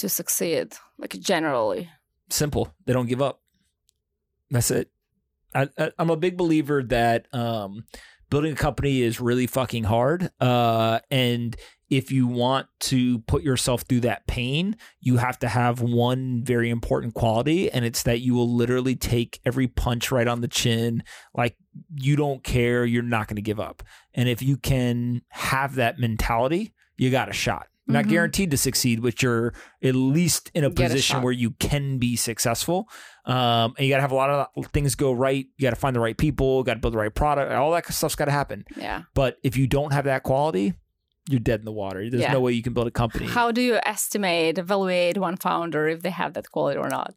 [0.00, 1.88] to succeed, like generally?
[2.32, 2.74] simple.
[2.86, 3.40] They don't give up.
[4.50, 4.90] That's it.
[5.54, 7.84] I, I'm a big believer that um,
[8.30, 10.30] building a company is really fucking hard.
[10.40, 11.56] Uh, and
[11.88, 16.70] if you want to put yourself through that pain, you have to have one very
[16.70, 21.02] important quality, and it's that you will literally take every punch right on the chin.
[21.34, 21.56] Like
[21.96, 22.84] you don't care.
[22.84, 23.82] You're not going to give up.
[24.14, 27.66] And if you can have that mentality, you got a shot.
[27.90, 28.08] Not Mhm.
[28.10, 31.22] guaranteed to succeed, but you're at least in a Get position shot.
[31.22, 32.88] where you can be successful.
[33.26, 35.46] Um, and you got to have a lot of things go right.
[35.56, 37.52] You got to find the right people, got to build the right product.
[37.52, 38.64] All that stuff's got to happen.
[38.76, 39.02] Yeah.
[39.14, 40.74] But if you don't have that quality,
[41.28, 42.08] you're dead in the water.
[42.10, 42.32] There's Yeah.
[42.32, 43.26] no way you can build a company.
[43.26, 47.14] How do you estimate, evaluate one founder if they have that quality or not?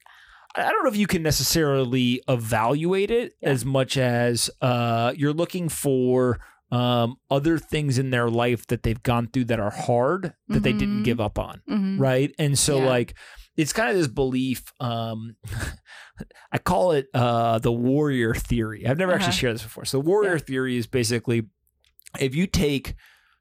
[0.56, 3.50] I don't know if you can necessarily evaluate it Yeah.
[3.50, 6.40] as much as uh, you're looking for
[6.74, 10.74] um, other things in their life that they've gone through that are hard that they
[10.74, 11.04] didn't Mhm.
[11.04, 11.62] give up on.
[11.70, 12.00] Mhm.
[12.00, 12.86] right and so Yeah.
[12.88, 13.16] like
[13.56, 15.36] it's kind of this belief um
[16.52, 19.38] i call it uh the warrior theory i've never actually Uh-huh.
[19.38, 21.44] shared this before so the warrior theory is basically
[22.20, 22.96] if you take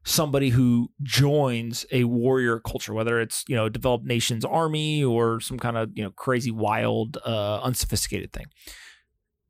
[0.05, 5.59] somebody who joins a warrior culture whether it's you know developed nations army or some
[5.59, 8.47] kind of you know crazy wild uh unsophisticated thing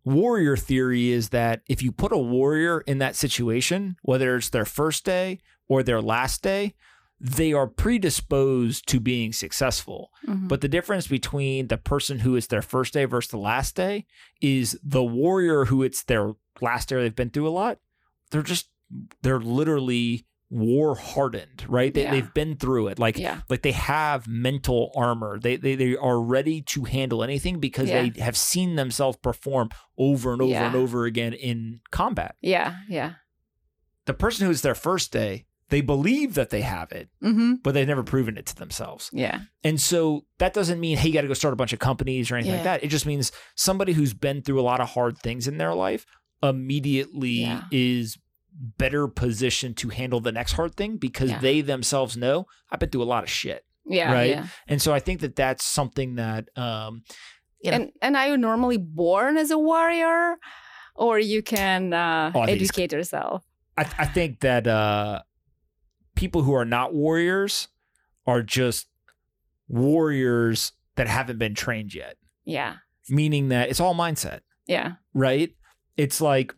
[0.05, 4.65] warrior theory is that if you put a warrior in that situation whether it's their
[4.65, 5.39] first day
[5.69, 6.75] or their last day,
[7.21, 10.11] they are predisposed to being successful.
[10.27, 10.49] Mhm.
[10.49, 14.07] But the difference between the person who it's their first day versus the last day
[14.41, 17.79] is the warrior who it's their last day they've been through a lot.
[18.31, 18.69] They're just
[19.23, 21.95] they're literally war hardened, right?
[21.95, 22.11] They, Yeah.
[22.11, 22.99] They've been through it.
[22.99, 23.41] Like yeah.
[23.49, 25.39] like they have mental armor.
[25.41, 28.03] They they, they are ready to handle anything because Yeah.
[28.11, 32.37] they have seen themselves perform over and over and over again in combat.
[32.43, 32.77] Yeah.
[32.89, 33.13] Yeah.
[34.05, 37.55] The person who's their first day, they believe that they have it, Mm-hmm.
[37.63, 39.09] but they've never proven it to themselves.
[39.11, 39.41] Yeah.
[39.65, 42.31] And so that doesn't mean, hey, you got to go start a bunch of companies
[42.31, 42.85] or anything like that.
[42.85, 46.05] It just means somebody who's been through a lot of hard things in their life
[46.43, 48.19] immediately is
[48.79, 51.39] better positioned to handle the next hard thing because Yeah.
[51.41, 53.65] they themselves know I've been through a lot of shit.
[53.87, 54.13] Yeah.
[54.13, 54.31] Right?
[54.31, 54.47] Yeah.
[54.69, 57.03] And so I think that that's something that, um,
[57.63, 60.37] you know, And and are you normally born as a warrior,
[60.95, 63.45] or you can uh, Oh, I think it's- educate yourself?
[63.79, 65.23] I, I think that uh,
[66.15, 67.69] people who are not warriors
[68.27, 68.87] are just
[69.69, 72.77] warriors that haven't been trained yet, Yeah.
[73.09, 74.41] meaning that it's all mindset.
[74.67, 74.93] Yeah.
[75.15, 75.51] right?
[75.97, 76.55] It's like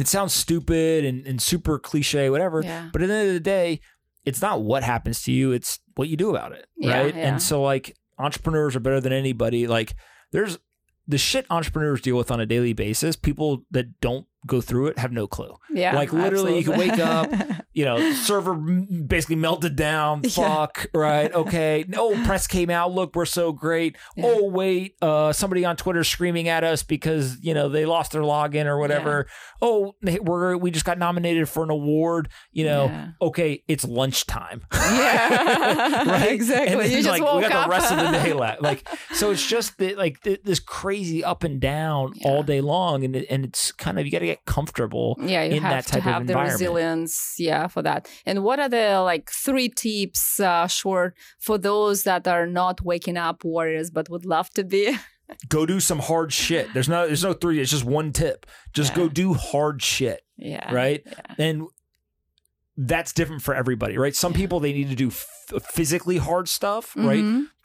[0.00, 2.62] it sounds stupid and, and super cliche, whatever.
[2.62, 2.88] Yeah.
[2.92, 3.80] But at the end of the day,
[4.24, 6.66] it's not what happens to you, it's what you do about it.
[6.82, 7.14] Right.
[7.14, 7.28] yeah.
[7.28, 9.66] And so like entrepreneurs are better than anybody.
[9.66, 9.94] Like
[10.32, 10.58] there's
[11.06, 14.98] the shit entrepreneurs deal with on a daily basis, people that don't go through it
[14.98, 15.54] have no clue.
[15.70, 15.94] Yeah.
[15.94, 17.56] Like, literally, you can wake absolutely.
[17.74, 20.22] You know, server basically melted down.
[20.34, 20.54] Yeah.
[20.54, 21.32] Fuck, right?
[21.32, 21.84] Okay.
[21.88, 22.92] No, press came out.
[22.92, 23.96] Look, we're so great.
[24.16, 24.24] Yeah.
[24.26, 24.94] Oh, wait.
[25.02, 28.78] Uh, somebody on Twitter screaming at us because you know they lost their login or
[28.78, 29.26] whatever.
[29.60, 32.28] Oh, we're we just got nominated for an award.
[32.52, 33.08] You know, Yeah.
[33.22, 34.62] okay, it's lunchtime.
[34.72, 36.04] Yeah.
[36.10, 36.30] right?
[36.32, 36.72] Exactly.
[36.72, 37.64] And then, You just like, we got up.
[37.66, 38.62] the rest of the day left.
[38.62, 42.28] Like, so it's just that, like th- this crazy up and down Yeah.
[42.28, 45.16] all day long, and it, and it's kind of you got to get comfortable.
[45.20, 46.52] yeah you in have that to type of have the environment.
[46.60, 52.02] resilience yeah for that and what are the like three tips uh short for those
[52.04, 54.96] that are not waking up warriors but would love to be
[55.48, 56.74] Go do some hard shit.
[56.74, 57.58] There's no there's no three.
[57.58, 58.44] It's just one tip.
[58.74, 58.96] Just Yeah.
[58.96, 60.20] go do hard shit.
[60.36, 61.02] yeah right?
[61.06, 61.34] yeah.
[61.38, 61.62] And
[62.76, 64.14] that's different for everybody, right?
[64.14, 64.38] Some Yeah.
[64.38, 65.26] people they need to do f-
[65.72, 67.24] physically hard stuff, right?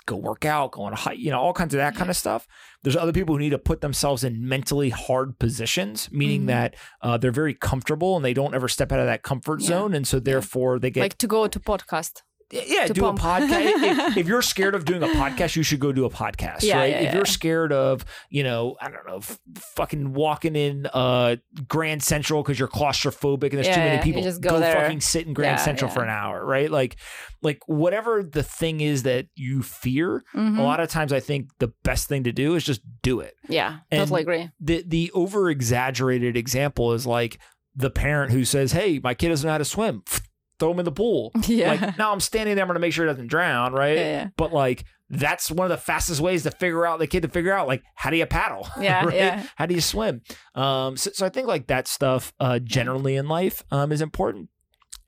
[0.10, 2.16] Go work out, go on a hike, you know, all kinds of that kind of
[2.18, 2.48] stuff.
[2.82, 6.48] There's other people who need to put themselves in mentally hard positions, meaning Mhm.
[6.48, 9.68] that uh, they're very comfortable and they don't ever step out of that comfort Yeah.
[9.68, 13.20] zone, and so therefore they get like to go to podcast yeah, do pump.
[13.20, 14.08] a podcast.
[14.10, 16.78] if, if you're scared of doing a podcast, you should go do a podcast, Yeah,
[16.78, 16.90] right?
[16.90, 17.16] yeah, if yeah.
[17.16, 19.40] you're scared of, you know, I don't know, f-
[19.76, 21.36] fucking walking in uh
[21.68, 24.74] Grand Central because you're claustrophobic and there's too many people, go there.
[24.82, 26.72] fucking sit in Grand Central for an hour, right?
[26.72, 26.98] Like,
[27.42, 30.58] like whatever the thing is that you fear, Mhm.
[30.60, 33.36] a lot of times I think the best thing to do is just do it.
[33.48, 37.40] yeah And- totally agree The the over exaggerated example is like
[37.76, 40.04] the parent who says, "Hey, my kid doesn't know how to swim."
[40.60, 41.32] Throw him in the pool.
[41.48, 43.96] yeah Like now I'm standing there, I'm gonna make sure he doesn't drown, right?
[43.98, 44.28] yeah, yeah.
[44.38, 47.54] But like that's one of the fastest ways to figure out the kid to figure
[47.54, 48.68] out like how do you paddle?
[48.80, 49.16] Yeah, right?
[49.16, 49.44] yeah.
[49.56, 50.22] How do you swim?
[50.56, 54.50] Um, so, so I think like that stuff uh, generally in life um, is important.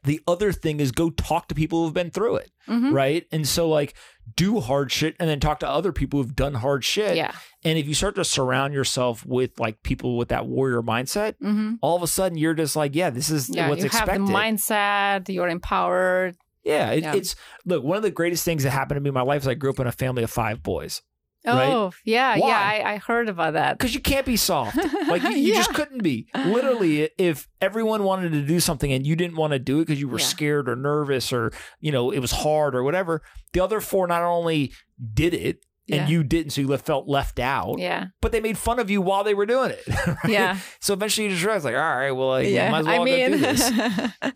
[0.04, 2.91] The other thing is go talk to people who've been through it, Mhm.
[2.93, 3.28] right?
[3.32, 3.93] And so like
[4.36, 7.16] do hard shit and then talk to other people who've done hard shit.
[7.16, 7.34] yeah
[7.64, 11.74] And if you start to surround yourself with like people with that warrior mindset, hmm
[11.82, 14.12] all of a sudden you're just like, yeah, this is yeah what's you expected.
[14.22, 17.16] have the mindset you're empowered Yeah, it, Yeah.
[17.16, 17.36] it's
[17.66, 17.84] look.
[17.84, 19.72] One of the greatest things that happened to me in my life is I grew
[19.72, 21.02] up in a family of five boys.
[21.46, 21.74] Right?
[21.74, 22.48] oh yeah Why?
[22.48, 24.78] yeah I, I heard about that Because you can't be soft.
[25.08, 26.28] Like you, you just couldn't be.
[26.36, 30.00] Literally, if everyone wanted to do something and you didn't want to do it because
[30.00, 30.26] you were Yeah.
[30.26, 33.24] scared or nervous or you know it was hard or whatever,
[33.54, 34.72] the other four not only
[35.14, 37.76] did it and you didn't, so you felt left out.
[37.80, 39.84] yeah But they made fun of you while they were doing it.
[40.08, 40.18] right?
[40.30, 42.96] yeah So eventually you just realize, like, all right, well, like, yeah might as well
[42.96, 43.72] i go do mean this.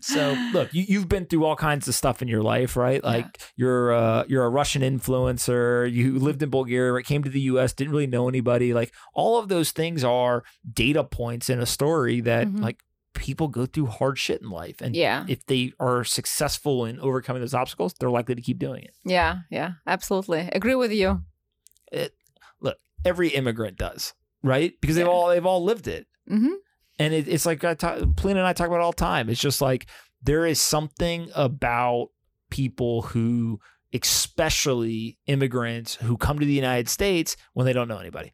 [0.00, 3.00] So look, you, you've been through all kinds of stuff in your life, right?
[3.02, 3.10] Yeah.
[3.10, 5.90] Like you're uh, you're a Russian influencer.
[5.90, 7.04] You lived in Bulgaria, right?
[7.04, 8.74] came to the U.S., didn't really know anybody.
[8.74, 12.60] Like all of those things are data points in a story that Mhm.
[12.60, 12.78] like
[13.14, 17.40] people go through hard shit in life, and yeah if they are successful in overcoming
[17.40, 18.94] those obstacles, they're likely to keep doing it.
[19.04, 21.22] yeah yeah absolutely agree with you
[21.92, 22.14] It,
[22.60, 24.72] look, every immigrant does, right?
[24.80, 25.12] Because they've Yeah.
[25.12, 26.06] all they've all lived it.
[26.28, 26.54] hmm
[26.98, 29.28] And it, it's like I talk, Polina and I talk about it all the time.
[29.28, 29.86] It's just like
[30.22, 32.08] there is something about
[32.50, 33.60] people who,
[33.92, 38.32] especially immigrants who come to the United States when they don't know anybody.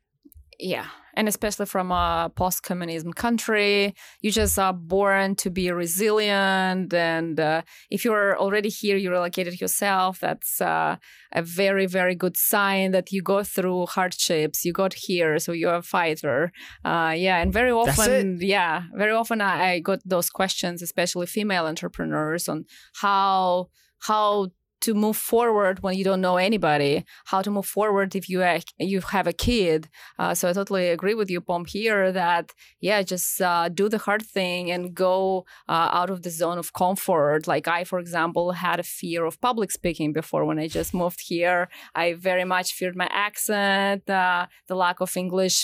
[0.63, 0.87] Yeah.
[1.15, 6.95] And especially from a post communism country, you just are born to be resilient.
[6.95, 10.97] And uh, if you're already here, you relocated yourself, that's uh,
[11.33, 14.65] a very, very good sign that you go through hardships.
[14.65, 16.53] You got here, so you're a fighter.
[16.85, 17.43] Uh, yeah.
[17.43, 22.65] And very often, yeah, very often I, I got those questions, especially female entrepreneurs, on
[23.01, 24.49] how how
[24.83, 28.43] to move forward when you don't know anybody, how to move forward if you
[28.78, 29.89] you have a kid.
[30.18, 33.99] Uh, so I totally agree with you, Pomp, here that yeah, just uh, do the
[33.99, 37.47] hard thing and go uh, out of the zone of comfort.
[37.47, 41.20] Like I, for example, had a fear of public speaking before when I just moved
[41.33, 41.68] here.
[41.95, 45.57] I very much feared my accent, uh, the lack of English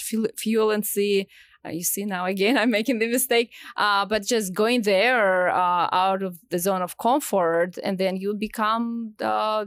[0.43, 1.29] fluency.
[1.65, 3.53] Uh, you see now again i'm making the mistake.
[3.77, 8.35] Uh, but just going there uh, out of the zone of comfort and then you
[8.35, 9.65] become uh,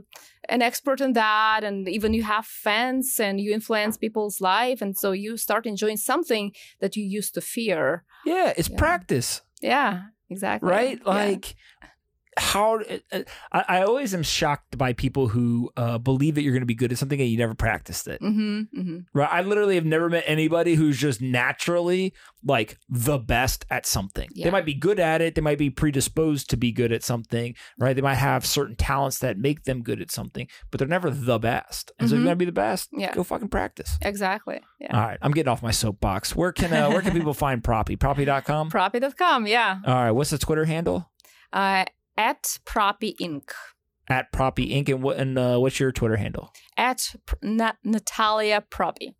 [0.50, 4.98] an expert in that and even you have fans and you influence people's life and
[4.98, 8.04] so you start enjoying something that you used to fear.
[8.26, 8.78] Yeah it's yeah.
[8.78, 9.42] practice.
[9.62, 10.70] Yeah exactly.
[10.70, 11.06] Right?
[11.06, 11.90] Like yeah
[12.38, 13.22] how uh, uh,
[13.52, 16.76] I, I, always am shocked by people who uh, believe that you're going to be
[16.76, 18.22] good at something and you never practiced it.
[18.22, 18.98] Mm-hmm, mm-hmm.
[19.14, 19.30] Right?
[19.30, 22.14] I literally have never met anybody who's just naturally
[22.44, 24.30] like the best at something.
[24.34, 24.46] Yeah.
[24.46, 25.36] They might be good at it.
[25.36, 27.54] They might be predisposed to be good at something.
[27.78, 27.96] Right?
[27.96, 31.40] They might have certain talents that make them good at something, but they're never the
[31.40, 31.92] best.
[32.00, 32.16] And mm-hmm.
[32.16, 32.90] so you got to be the best.
[32.94, 33.14] Yeah.
[33.14, 33.98] Go fucking practice.
[34.02, 34.62] Exactly.
[34.80, 34.96] Yeah.
[34.96, 35.18] All right.
[35.22, 36.34] I'm getting off my soapbox.
[36.36, 37.98] Where can uh, where can people find Propy?
[37.98, 38.72] Propy.com.
[38.72, 39.48] Propy.com.
[39.48, 39.80] Yeah.
[39.86, 40.12] All right.
[40.12, 41.12] What's the Twitter handle?
[41.52, 41.86] Uh,
[42.22, 43.50] at Propy Inc.
[44.08, 44.90] At Propy Inc.
[44.90, 46.54] And what and uh, what's your Twitter handle?
[46.78, 49.16] At Na- Natalia Propy.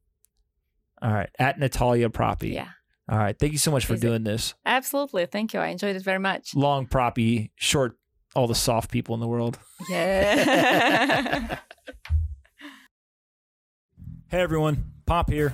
[1.02, 2.54] All right, at Natalia Propy.
[2.54, 2.70] Yeah.
[3.10, 3.38] All right.
[3.38, 4.08] Thank you so much for Easy.
[4.08, 4.54] doing this.
[4.66, 5.26] Absolutely.
[5.26, 5.60] Thank you.
[5.60, 6.56] I enjoyed it very much.
[6.56, 7.98] Long Propy, short
[8.36, 9.58] all the soft people in the world.
[9.90, 11.58] Yeah.
[14.30, 15.54] hey everyone, Pomp here.